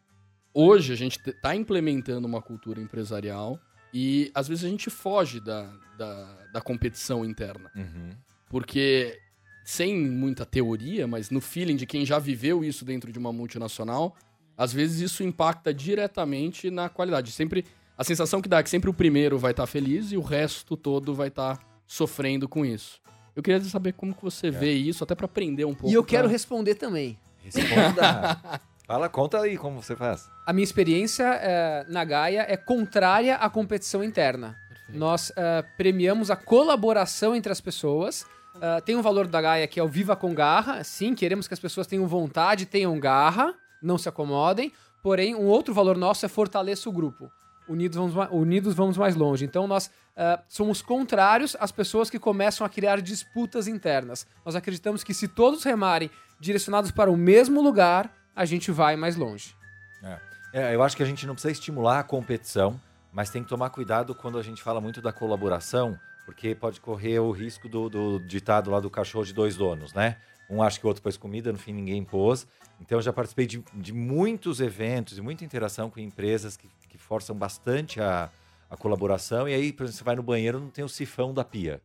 [0.53, 3.59] hoje a gente está implementando uma cultura empresarial
[3.93, 7.71] e às vezes a gente foge da, da, da competição interna.
[7.75, 8.11] Uhum.
[8.49, 9.19] Porque,
[9.63, 14.15] sem muita teoria, mas no feeling de quem já viveu isso dentro de uma multinacional,
[14.61, 17.31] às vezes isso impacta diretamente na qualidade.
[17.31, 17.65] Sempre
[17.97, 20.75] A sensação que dá é que sempre o primeiro vai estar feliz e o resto
[20.77, 22.99] todo vai estar sofrendo com isso.
[23.35, 25.89] Eu queria saber como que você vê isso, até para aprender um pouco.
[25.89, 27.17] E eu quero pra- responder também.
[27.43, 28.39] Responda.
[28.85, 30.29] Fala, conta aí como você faz.
[30.45, 34.55] A minha experiência eh, na Gaia é contrária à competição interna.
[34.89, 38.25] Nós eh, premiamos a colaboração entre as pessoas.
[38.61, 40.83] Eh, tem um valor da Gaia que é o Viva com Garra.
[40.83, 44.71] Sim, queremos que as pessoas tenham vontade, tenham garra, não se acomodem.
[45.03, 47.31] Porém, um outro valor nosso é fortaleça o grupo.
[47.67, 49.45] Unidos vamos, ma- unidos vamos mais longe.
[49.45, 54.25] Então, nós eh, somos contrários às pessoas que começam a criar disputas internas.
[54.45, 56.09] Nós acreditamos que se todos remarem
[56.39, 59.55] direcionados para o mesmo lugar, a gente vai mais longe.
[60.53, 62.79] É, eu acho que a gente não precisa estimular a competição,
[63.13, 67.19] mas tem que tomar cuidado quando a gente fala muito da colaboração, porque pode correr
[67.19, 70.17] o risco do, do ditado lá do cachorro de dois donos, né?
[70.51, 72.45] Um acha que o outro pôs comida, no fim ninguém pôs.
[72.81, 76.97] Então eu já participei de, de muitos eventos e muita interação com empresas que, que
[76.97, 78.29] forçam bastante a,
[78.69, 79.47] a colaboração.
[79.47, 81.81] E aí, por exemplo, você vai no banheiro não tem o sifão da pia.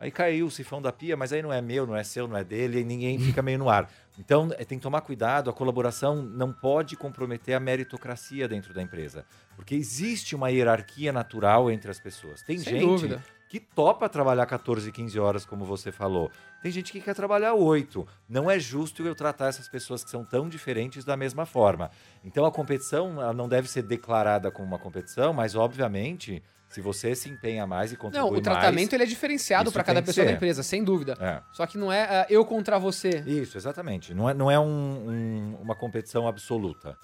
[0.00, 2.34] Aí caiu o sifão da pia, mas aí não é meu, não é seu, não
[2.34, 3.88] é dele, e ninguém fica meio no ar.
[4.18, 8.80] Então, é, tem que tomar cuidado, a colaboração não pode comprometer a meritocracia dentro da
[8.80, 9.26] empresa.
[9.54, 12.42] Porque existe uma hierarquia natural entre as pessoas.
[12.42, 13.22] Tem Sem gente dúvida.
[13.50, 16.30] Que topa trabalhar 14, 15 horas, como você falou.
[16.62, 18.06] Tem gente que quer trabalhar 8.
[18.28, 21.90] Não é justo eu tratar essas pessoas que são tão diferentes da mesma forma.
[22.24, 27.28] Então, a competição não deve ser declarada como uma competição, mas, obviamente, se você se
[27.28, 28.44] empenha mais e contribui Não, o mais...
[28.44, 31.16] tratamento ele é diferenciado para cada pessoa da empresa, sem dúvida.
[31.18, 31.42] É.
[31.52, 33.24] Só que não é ah, eu contra você.
[33.26, 34.14] Isso, exatamente.
[34.14, 36.96] Não é, não é um- um- uma competição absoluta.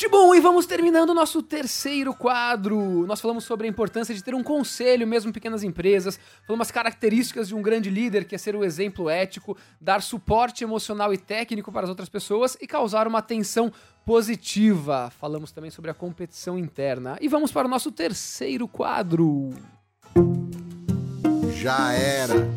[0.00, 3.06] De bom, e vamos terminando o nosso terceiro quadro.
[3.06, 6.18] Nós falamos sobre a importância de ter um conselho, mesmo em pequenas empresas.
[6.46, 10.64] Falamos as características de um grande líder, que é ser o exemplo ético, dar suporte
[10.64, 13.70] emocional e técnico para as outras pessoas e causar uma atenção
[14.06, 15.12] positiva.
[15.20, 17.18] Falamos também sobre a competição interna.
[17.20, 19.50] E vamos para o nosso terceiro quadro.
[21.52, 22.48] Já era.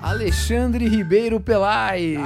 [0.00, 2.16] Alexandre Ribeiro Pelais.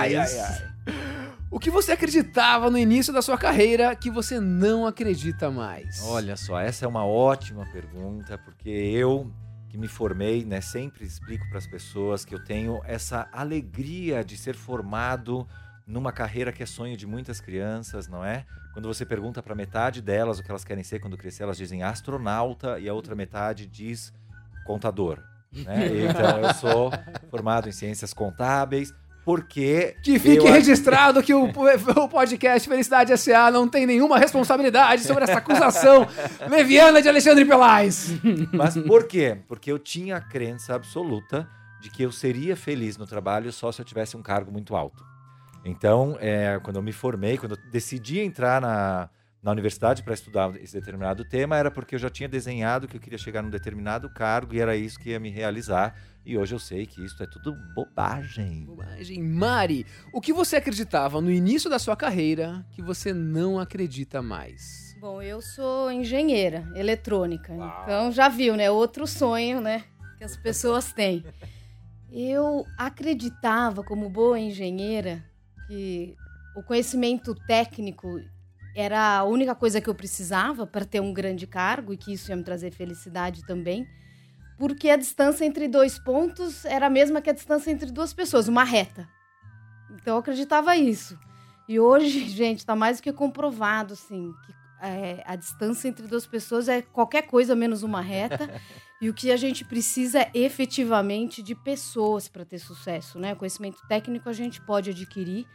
[1.57, 6.03] O que você acreditava no início da sua carreira que você não acredita mais?
[6.05, 9.33] Olha só, essa é uma ótima pergunta, porque eu
[9.71, 14.37] que me formei, né, sempre explico para as pessoas que eu tenho essa alegria de
[14.37, 15.49] ser formado
[15.87, 18.45] numa carreira que é sonho de muitas crianças, não é?
[18.75, 21.83] Quando você pergunta para metade delas o que elas querem ser quando crescer, elas dizem
[21.83, 24.13] astronauta e a outra metade diz
[24.67, 25.23] contador.
[25.51, 25.89] Né?
[26.11, 26.91] Então eu sou
[27.31, 28.93] formado em ciências contábeis.
[29.27, 29.97] Porque.
[30.05, 35.39] Que fique registrado que o, o podcast Felicidade SA não tem nenhuma responsabilidade sobre essa
[35.39, 36.07] acusação
[36.49, 38.13] leviana de Alexandre Pelais.
[38.53, 39.39] Mas por quê?
[39.49, 41.49] Porque eu tinha a crença absoluta
[41.81, 45.05] de que eu seria feliz no trabalho só se eu tivesse um cargo muito alto.
[45.65, 49.11] Então, é, quando eu me formei, quando eu decidi entrar na,
[49.43, 53.01] na universidade para estudar esse determinado tema, era porque eu já tinha desenhado que eu
[53.01, 55.97] queria chegar num determinado cargo e era isso que ia me realizar.
[56.27, 58.65] E hoje eu sei que isso é tudo bobagem.
[58.65, 59.23] Bobagem.
[59.23, 64.97] Mari, o que você acreditava no início da sua carreira que você não acredita mais?
[64.99, 67.83] Bom, eu sou engenheira eletrônica, Uau.
[67.85, 68.69] então já viu, né?
[68.69, 69.85] Outro sonho, né?
[70.19, 71.25] Que as pessoas têm.
[72.11, 75.25] Eu acreditava, como boa engenheira,
[75.69, 76.17] que
[76.57, 78.21] o conhecimento técnico
[78.75, 82.33] era a única coisa que eu precisava para ter um grande cargo e que isso
[82.33, 83.87] ia me trazer felicidade também,
[84.59, 88.49] porque a distância entre dois pontos era a mesma que a distância entre duas pessoas,
[88.49, 89.09] uma reta.
[89.91, 91.19] Então eu acreditava isso.
[91.69, 96.27] E hoje, gente, está mais do que comprovado, assim, que é, a distância entre duas
[96.27, 98.49] pessoas é qualquer coisa menos uma reta.
[99.01, 103.35] e o que a gente precisa é efetivamente de pessoas para ter sucesso, né?
[103.35, 105.47] Conhecimento técnico a gente pode adquirir,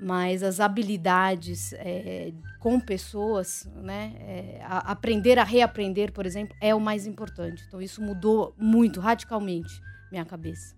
[0.00, 4.14] mas as habilidades é, com pessoas, né?
[4.20, 7.62] É, a, aprender a reaprender, por exemplo, é o mais importante.
[7.68, 9.80] Então isso mudou muito, radicalmente,
[10.10, 10.74] minha cabeça.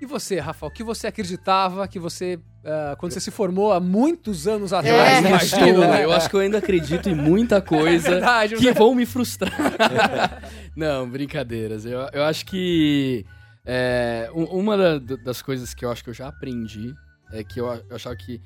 [0.00, 3.78] E você, Rafa, o que você acreditava que você, uh, quando você se formou há
[3.78, 5.28] muitos anos atrás, é.
[5.28, 9.06] imagina, eu acho que eu ainda acredito em muita coisa é verdade, que vão me
[9.06, 9.52] frustrar.
[10.74, 11.86] Não, brincadeiras.
[11.86, 13.24] Eu, eu acho que
[13.64, 16.92] é, uma das coisas que eu acho que eu já aprendi
[17.32, 18.40] é que eu, achava que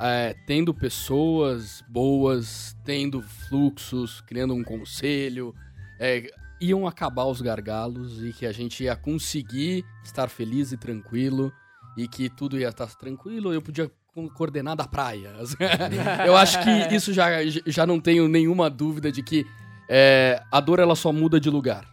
[0.00, 5.54] é, tendo pessoas boas, tendo fluxos, criando um conselho,
[5.98, 6.28] é,
[6.60, 11.52] iam acabar os gargalos e que a gente ia conseguir estar feliz e tranquilo
[11.96, 13.52] e que tudo ia estar tranquilo.
[13.52, 13.90] Eu podia
[14.34, 15.32] coordenar da praia.
[16.26, 17.28] eu acho que isso já,
[17.66, 19.46] já não tenho nenhuma dúvida de que
[19.88, 21.86] é, a dor ela só muda de lugar.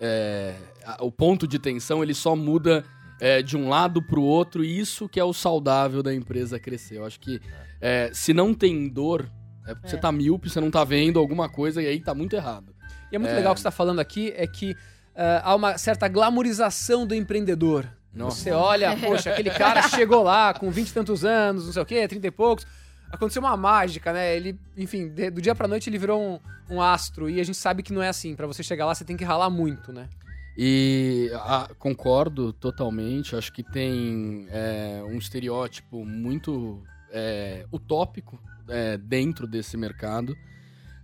[0.00, 0.56] É,
[1.00, 2.84] o ponto de tensão ele só muda
[3.22, 6.58] é, de um lado para o outro, e isso que é o saudável da empresa
[6.58, 6.96] crescer.
[6.96, 7.40] Eu acho que
[7.80, 9.30] é, se não tem dor,
[9.64, 10.00] é porque você é.
[10.00, 12.74] tá míope, você não tá vendo alguma coisa e aí tá muito errado.
[13.12, 15.78] E é muito legal o que você tá falando aqui, é que uh, há uma
[15.78, 17.86] certa glamorização do empreendedor.
[18.12, 18.38] Nossa.
[18.38, 21.86] Você olha, poxa, aquele cara chegou lá com 20 e tantos anos, não sei o
[21.86, 22.66] quê, 30 e poucos.
[23.08, 24.34] Aconteceu uma mágica, né?
[24.34, 27.30] Ele, enfim, de, do dia pra noite ele virou um, um astro.
[27.30, 28.34] E a gente sabe que não é assim.
[28.34, 30.08] Para você chegar lá, você tem que ralar muito, né?
[30.56, 33.34] E a, concordo totalmente.
[33.36, 38.38] Acho que tem é, um estereótipo muito é, utópico
[38.68, 40.36] é, dentro desse mercado.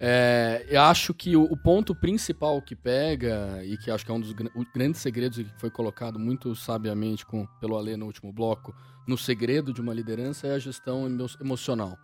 [0.00, 4.14] É, eu acho que o, o, ponto principal que pega, e que acho que é
[4.14, 4.32] um dos
[4.72, 8.72] grandes segredos que foi colocado muito sabiamente com, pelo Alê no último bloco,
[9.08, 11.98] no segredo de uma liderança é a gestão emo emocional.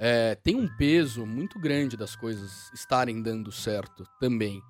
[0.00, 0.30] É.
[0.30, 4.60] É, tem um peso muito grande das coisas estarem dando certo também.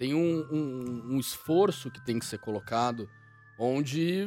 [0.00, 3.06] Tem um, um, um, esforço que tem que ser colocado,
[3.58, 4.26] onde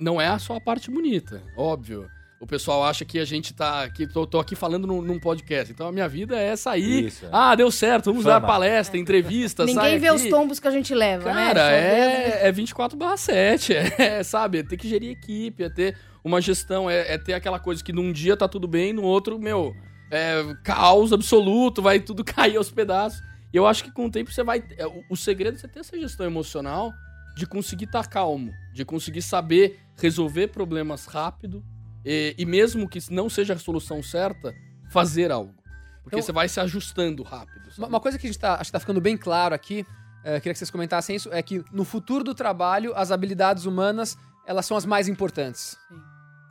[0.00, 2.08] não é só a parte bonita, óbvio.
[2.40, 3.90] O pessoal acha que a gente tá.
[3.90, 5.70] que tô, tô aqui falando num, num, podcast.
[5.70, 7.08] Então a minha vida é sair.
[7.08, 7.28] Isso, é.
[7.30, 8.40] Ah, deu certo, vamos Fama.
[8.40, 9.66] dar palestra, entrevista.
[9.66, 10.16] Ninguém vê aqui.
[10.16, 11.54] os tombos que a gente leva, Cara, né?
[11.54, 13.74] Cara, é, é 24 barra 7.
[14.00, 14.60] É, sabe?
[14.60, 15.94] É ter que gerir equipe, é ter
[16.24, 19.38] uma gestão, é, é ter aquela coisa que num dia tá tudo bem, no outro,
[19.38, 19.76] meu,
[20.10, 23.22] é caos absoluto, vai tudo cair aos pedaços.
[23.52, 24.64] E eu acho que com o tempo você vai.
[24.76, 26.92] É, o, segredo é você ter essa gestão emocional
[27.36, 31.62] de conseguir estar tá calmo, de conseguir saber resolver problemas rápido
[32.04, 34.54] e, e, mesmo que não seja a solução certa,
[34.90, 35.54] fazer algo.
[36.02, 37.70] Porque então, você vai se ajustando rápido.
[37.70, 37.88] Sabe?
[37.88, 39.86] Uma coisa que a gente tá, acho que tá ficando bem claro aqui,
[40.24, 44.16] é, queria que vocês comentassem isso, é que no futuro do trabalho, as habilidades humanas,
[44.46, 45.76] elas são as mais importantes.
[45.88, 46.00] Sim.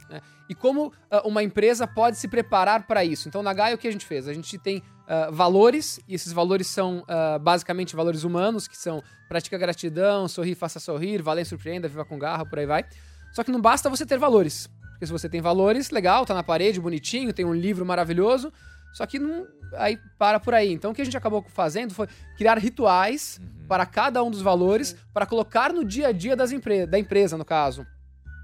[0.09, 0.21] Né?
[0.49, 3.27] E como uh, uma empresa pode se preparar para isso?
[3.27, 4.27] Então, na Gaia, o que a gente fez?
[4.27, 9.03] A gente tem uh, valores, e esses valores são uh, basicamente valores humanos, que são
[9.27, 12.85] pratica gratidão, sorrir, faça sorrir, valem, surpreenda, viva com garra, por aí vai.
[13.33, 14.67] Só que não basta você ter valores.
[14.91, 18.53] Porque se você tem valores, legal, tá na parede, bonitinho, tem um livro maravilhoso,
[18.93, 20.71] só que não, aí para por aí.
[20.71, 22.07] Então o que a gente acabou fazendo foi
[22.37, 23.67] criar rituais uhum.
[23.67, 27.37] para cada um dos valores, para colocar no dia a dia das empre da empresa,
[27.37, 27.85] no caso.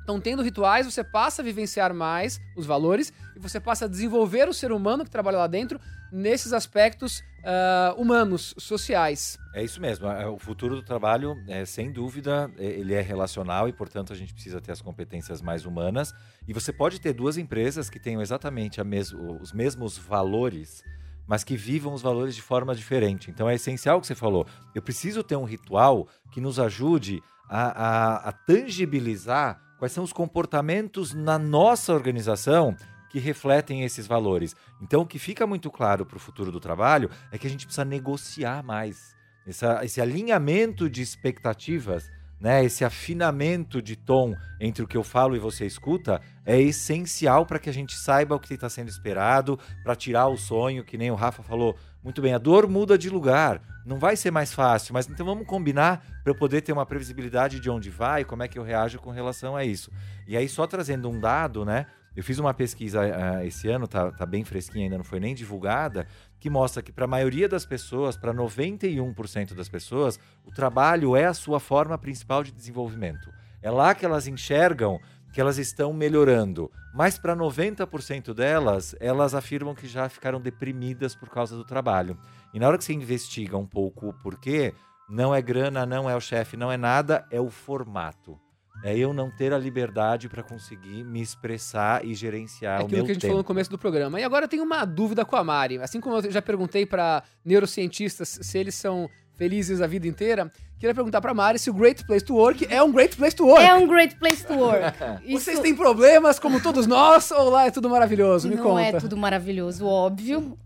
[0.07, 4.47] Então, tendo rituais, você passa a vivenciar mais os valores e você passa a desenvolver
[4.47, 9.37] o ser humano que trabalha lá dentro nesses aspectos uh, humanos, sociais.
[9.53, 10.07] É isso mesmo.
[10.07, 14.15] É, o futuro do trabalho, é, sem dúvida, é, ele é relacional e, portanto, a
[14.15, 16.13] gente precisa ter as competências mais humanas.
[16.47, 20.85] E você pode ter duas empresas que tenham exatamente mes os mesmos valores,
[21.27, 23.29] mas que vivam os valores de forma diferente.
[23.29, 24.47] Então, é essencial o que você falou.
[24.73, 30.13] Eu preciso ter um ritual que nos ajude a, a, a tangibilizar quais são os
[30.13, 32.75] comportamentos na nossa organização
[33.09, 34.55] que refletem esses valores.
[34.82, 37.65] Então, o que fica muito claro para o futuro do trabalho é que a gente
[37.65, 39.15] precisa negociar mais.
[39.45, 45.36] Essa, esse alinhamento de expectativas, né, esse afinamento de tom entre o que eu falo
[45.36, 49.57] e você escuta, é essencial para que a gente saiba o que está sendo esperado,
[49.84, 51.78] para tirar o sonho, que nem o Rafa falou.
[52.03, 53.61] Muito bem, a dor muda de lugar.
[53.88, 57.57] Não vai ser mais fácil, mas então vamos combinar para eu poder ter uma previsibilidade
[57.57, 59.89] de onde vai, como é que eu reajo com relação a isso.
[60.27, 61.85] E aí, só trazendo um dado, né?
[62.13, 65.33] Eu fiz uma pesquisa uh, esse ano, tá, tá bem fresquinha, ainda não foi nem
[65.33, 66.05] divulgada,
[66.38, 71.25] que mostra que para a maioria das pessoas, para 91% das pessoas, o trabalho é
[71.25, 73.31] a sua forma principal de desenvolvimento.
[73.61, 74.99] É lá que elas enxergam
[75.31, 76.71] que elas estão melhorando.
[76.93, 82.17] Mas para 90% delas, elas afirmam que já ficaram deprimidas por causa do trabalho.
[82.53, 84.73] E na hora que você investiga um pouco o porquê,
[85.09, 88.39] não é grana, não é o chefe, não é nada, é o formato.
[88.83, 92.87] É eu não ter a liberdade para conseguir me expressar e gerenciar é o meu
[92.87, 93.31] aquilo que a gente tempo.
[93.31, 94.19] falou no começo do programa.
[94.19, 95.79] E agora eu tenho uma dúvida com a Mari.
[95.79, 100.93] Assim como eu já perguntei para neurocientistas se eles são felizes a vida inteira, queria
[100.95, 103.63] perguntar pra Mari se o Great Place to Work é um Great Place to Work.
[103.63, 104.97] É um great place to work.
[105.23, 108.49] Isso Vocês têm problemas como todos nós ou lá é tudo maravilhoso?
[108.49, 108.81] Me não conta.
[108.81, 110.57] é tudo maravilhoso, óbvio,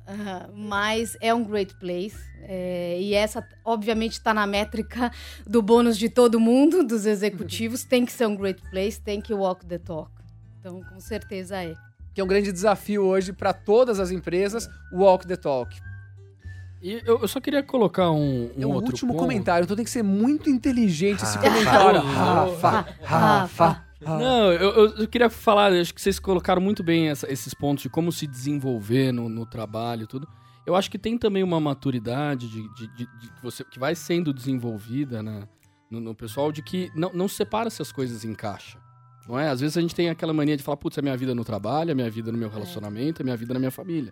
[0.53, 2.17] mas é um great place.
[2.43, 5.11] é, e essa, obviamente, está na métrica
[5.45, 7.84] do bônus de todo mundo, dos executivos.
[7.84, 10.09] Tem que ser um great place, tem que walk the talk.
[10.59, 11.74] Então, com certeza é.
[12.13, 15.76] Que é um grande desafio hoje para todas as empresas, walk the talk.
[16.82, 19.21] E eu, eu só queria colocar um, um é um outro último ponto.
[19.21, 21.41] comentário, então tem que ser muito inteligente esse Ah.
[21.41, 22.01] comentário.
[22.01, 22.69] Rafa,
[23.03, 23.86] Rafa, Rafa.
[24.03, 27.89] Não, eu, eu- queria falar, acho que vocês colocaram muito bem essa- esses pontos de
[27.89, 30.27] como se desenvolver no, no trabalho e tudo.
[30.65, 33.93] Eu acho que tem também uma maturidade de, de- de- de que você, que vai
[33.93, 35.47] sendo desenvolvida na-
[35.89, 38.79] no, no pessoal de que não, não separa se as coisas em caixa.
[39.27, 39.49] Não é?
[39.49, 41.91] Às vezes a gente tem aquela mania de falar, putz, é minha vida no trabalho,
[41.91, 44.11] é minha vida no meu relacionamento, é minha vida na minha família.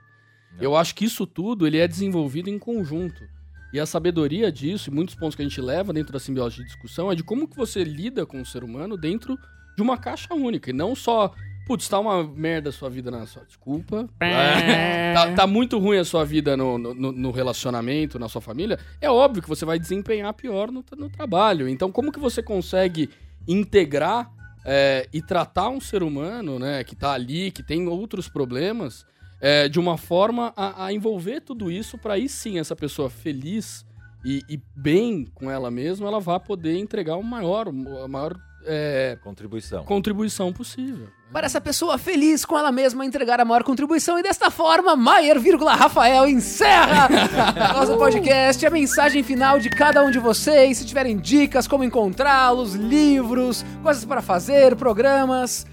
[0.54, 0.64] Não.
[0.64, 3.24] Eu acho que isso tudo ele é desenvolvido em conjunto.
[3.72, 6.66] E a sabedoria disso, e muitos pontos que a gente leva dentro da simbiose de
[6.66, 9.38] discussão, é de como que você lida com o ser humano dentro
[9.76, 10.72] de uma caixa única.
[10.72, 11.32] E não só,
[11.68, 13.46] putz, tá uma merda a sua vida na sua.
[13.46, 14.10] Desculpa.
[14.20, 18.80] É, tá, tá muito ruim a sua vida no, no, no relacionamento, na sua família.
[19.00, 21.70] É óbvio que você vai desempenhar pior no, no trabalho.
[21.70, 23.08] Então, como que você consegue
[23.48, 24.32] integrar
[24.66, 29.06] é, e tratar um ser humano, né, que tá ali, que tem outros problemas,
[29.42, 33.86] é, de uma forma a, a envolver tudo isso para aí sim essa pessoa feliz
[34.24, 38.36] e, e bem com ela mesma, ela vai poder entregar o maior, a maior
[38.66, 39.84] é, Contribuição.
[39.86, 41.08] contribuição possível.
[41.32, 45.40] Para essa pessoa feliz com ela mesma entregar a maior contribuição e desta forma, Maier,
[45.40, 47.08] vírgula, Rafael encerra
[47.74, 48.66] nosso podcast.
[48.66, 54.04] A mensagem final de cada um de vocês, se tiverem dicas, como encontrá-los, livros, coisas
[54.04, 55.66] para fazer, programas.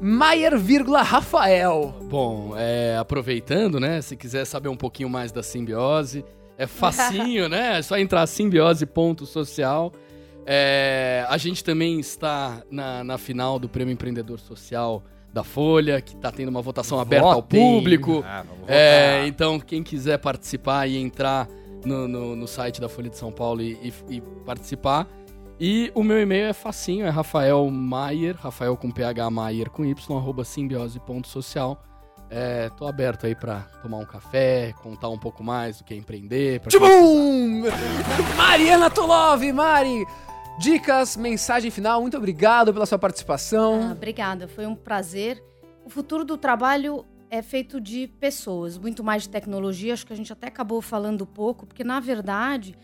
[0.00, 1.94] Maier, vírgula, Rafael.
[2.04, 4.00] Bom, é, aproveitando, né?
[4.00, 6.24] Se quiser saber um pouquinho mais da simbiose,
[6.56, 7.78] é facinho, né?
[7.78, 9.92] É só entrar simbiose.social.
[10.46, 16.14] É, a gente também está na, na final do Prêmio Empreendedor Social da Folha, que
[16.14, 17.60] está tendo uma votação aberta ao Votem.
[17.60, 18.24] público.
[18.26, 21.46] Ah, vamos É, então, quem quiser participar e entrar
[21.84, 23.72] no, no, no site da Folha de São Paulo e,
[24.08, 25.06] e- e participar.
[25.60, 30.16] E o meu e-mail é facinho, é Rafael Maier, Rafael com PH Maier com Y,
[30.16, 31.82] arroba simbiose.social.
[32.30, 35.96] É, tô aberto aí pra tomar um café, contar um pouco mais do que é
[35.96, 36.60] empreender.
[36.60, 37.62] pra Tchum!
[38.36, 40.04] Mariana Tolov, Mari.
[40.60, 43.92] Dicas, mensagem final, muito obrigado pela sua Ah, participação.
[43.92, 45.42] obrigada, foi um prazer.
[45.84, 49.92] O futuro do trabalho é feito de pessoas, muito mais de tecnologia.
[49.94, 52.74] Acho que a gente até acabou falando pouco, porque na verdade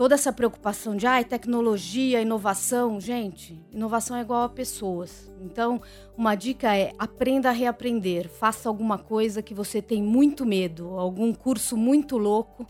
[0.00, 5.30] toda essa preocupação de ai, tecnologia, inovação, gente, inovação é igual a pessoas.
[5.42, 5.78] Então,
[6.16, 11.34] uma dica é aprenda a reaprender, faça alguma coisa que você tem muito medo, algum
[11.34, 12.66] curso muito louco.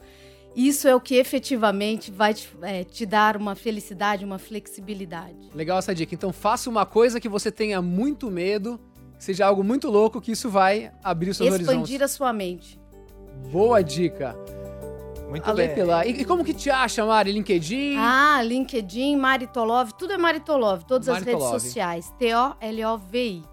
[0.56, 5.52] Isso é o que efetivamente vai te, é, te dar uma felicidade, uma flexibilidade.
[5.54, 6.12] Legal essa dica.
[6.12, 8.80] Então faça uma coisa que você tenha muito medo,
[9.16, 11.74] que seja algo muito louco, que isso vai abrir os seus horizontes.
[11.74, 12.80] Expandir a sua mente.
[13.52, 14.34] Boa dica.
[15.30, 15.74] Muito Ale bem.
[15.74, 16.06] Pilar.
[16.06, 17.30] E, e como que te acha, Mari?
[17.32, 17.96] LinkedIn?
[17.96, 22.12] Ah, LinkedIn, Maritolov, tudo é Maritolov, todas as redes sociais.
[22.18, 23.44] T-O-L-O-V-I.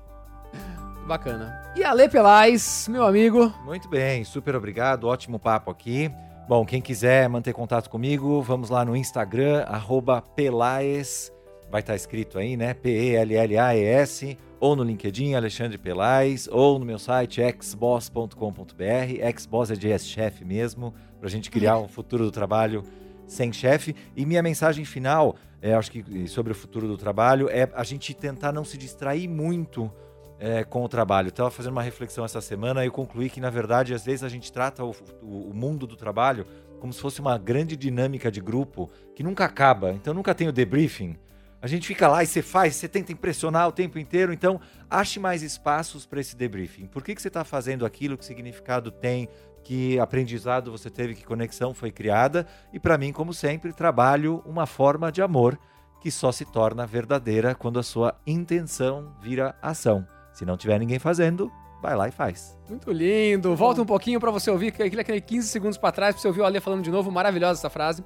[1.05, 1.71] Bacana.
[1.75, 3.53] E Ale Pelais, meu amigo.
[3.63, 6.11] Muito bem, super obrigado, ótimo papo aqui.
[6.49, 11.31] Bom, quem quiser manter contato comigo, vamos lá no Instagram, arroba Pelaes,
[11.69, 12.73] vai estar escrito aí, né?
[12.73, 19.39] P-E-L-L-A-E-S, ou no LinkedIn, Alexandre Pelaes, ou no meu site, xboss.com.br.
[19.39, 22.83] Xboss é de ex-chefe mesmo, pra gente criar um futuro do trabalho
[23.27, 23.95] sem chefe.
[24.15, 28.13] E minha mensagem final, é, acho que sobre o futuro do trabalho, é a gente
[28.13, 29.91] tentar não se distrair muito
[30.39, 31.29] é, com o trabalho.
[31.29, 34.29] Estava fazendo uma reflexão essa semana e eu concluí que, na verdade, às vezes a
[34.29, 34.91] gente trata o,
[35.21, 36.45] o- o mundo do trabalho
[36.79, 39.91] como se fosse uma grande dinâmica de grupo que nunca acaba.
[39.93, 41.17] Então nunca tem o debriefing.
[41.59, 44.31] A gente fica lá e você faz, você tenta impressionar o tempo inteiro.
[44.31, 46.85] Então, ache mais espaços para esse debriefing.
[46.85, 48.15] Por que, que você está fazendo aquilo?
[48.15, 49.27] Que significado tem?
[49.67, 51.13] Que aprendizado você teve?
[51.13, 52.47] Que conexão foi criada?
[52.71, 55.59] E para mim, como sempre, trabalho uma forma de amor
[55.99, 60.07] que só se torna verdadeira quando a sua intenção vira ação.
[60.31, 61.51] Se não tiver ninguém fazendo,
[61.81, 62.57] vai lá e faz.
[62.69, 63.53] Muito lindo.
[63.57, 66.39] Volta um pouquinho pra você ouvir, aquele, aquele 15 segundos pra trás, pra você ouvir
[66.39, 67.11] o Ale falando de novo.
[67.11, 68.05] Maravilhosa essa frase.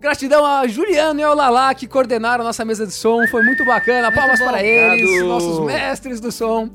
[0.00, 3.24] Gratidão a Juliano e ao Lala que coordenaram a nossa mesa de som.
[3.28, 4.10] Foi muito bacana.
[4.10, 4.46] Palmas bom.
[4.46, 5.28] para eles, Obrigado.
[5.28, 6.68] nossos mestres do som.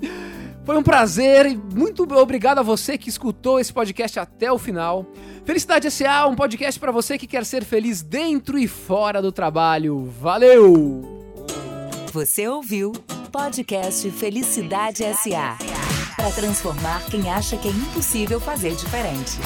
[0.66, 5.06] Foi um prazer e muito obrigado a você que escutou esse podcast até o final.
[5.44, 10.06] Felicidade S.A., um podcast para você que quer ser feliz dentro e fora do trabalho.
[10.22, 11.02] Valeu!
[12.14, 12.94] Você ouviu
[13.32, 15.58] Podcast Felicidade SA
[16.16, 19.40] para transformar quem acha que é impossível fazer diferente.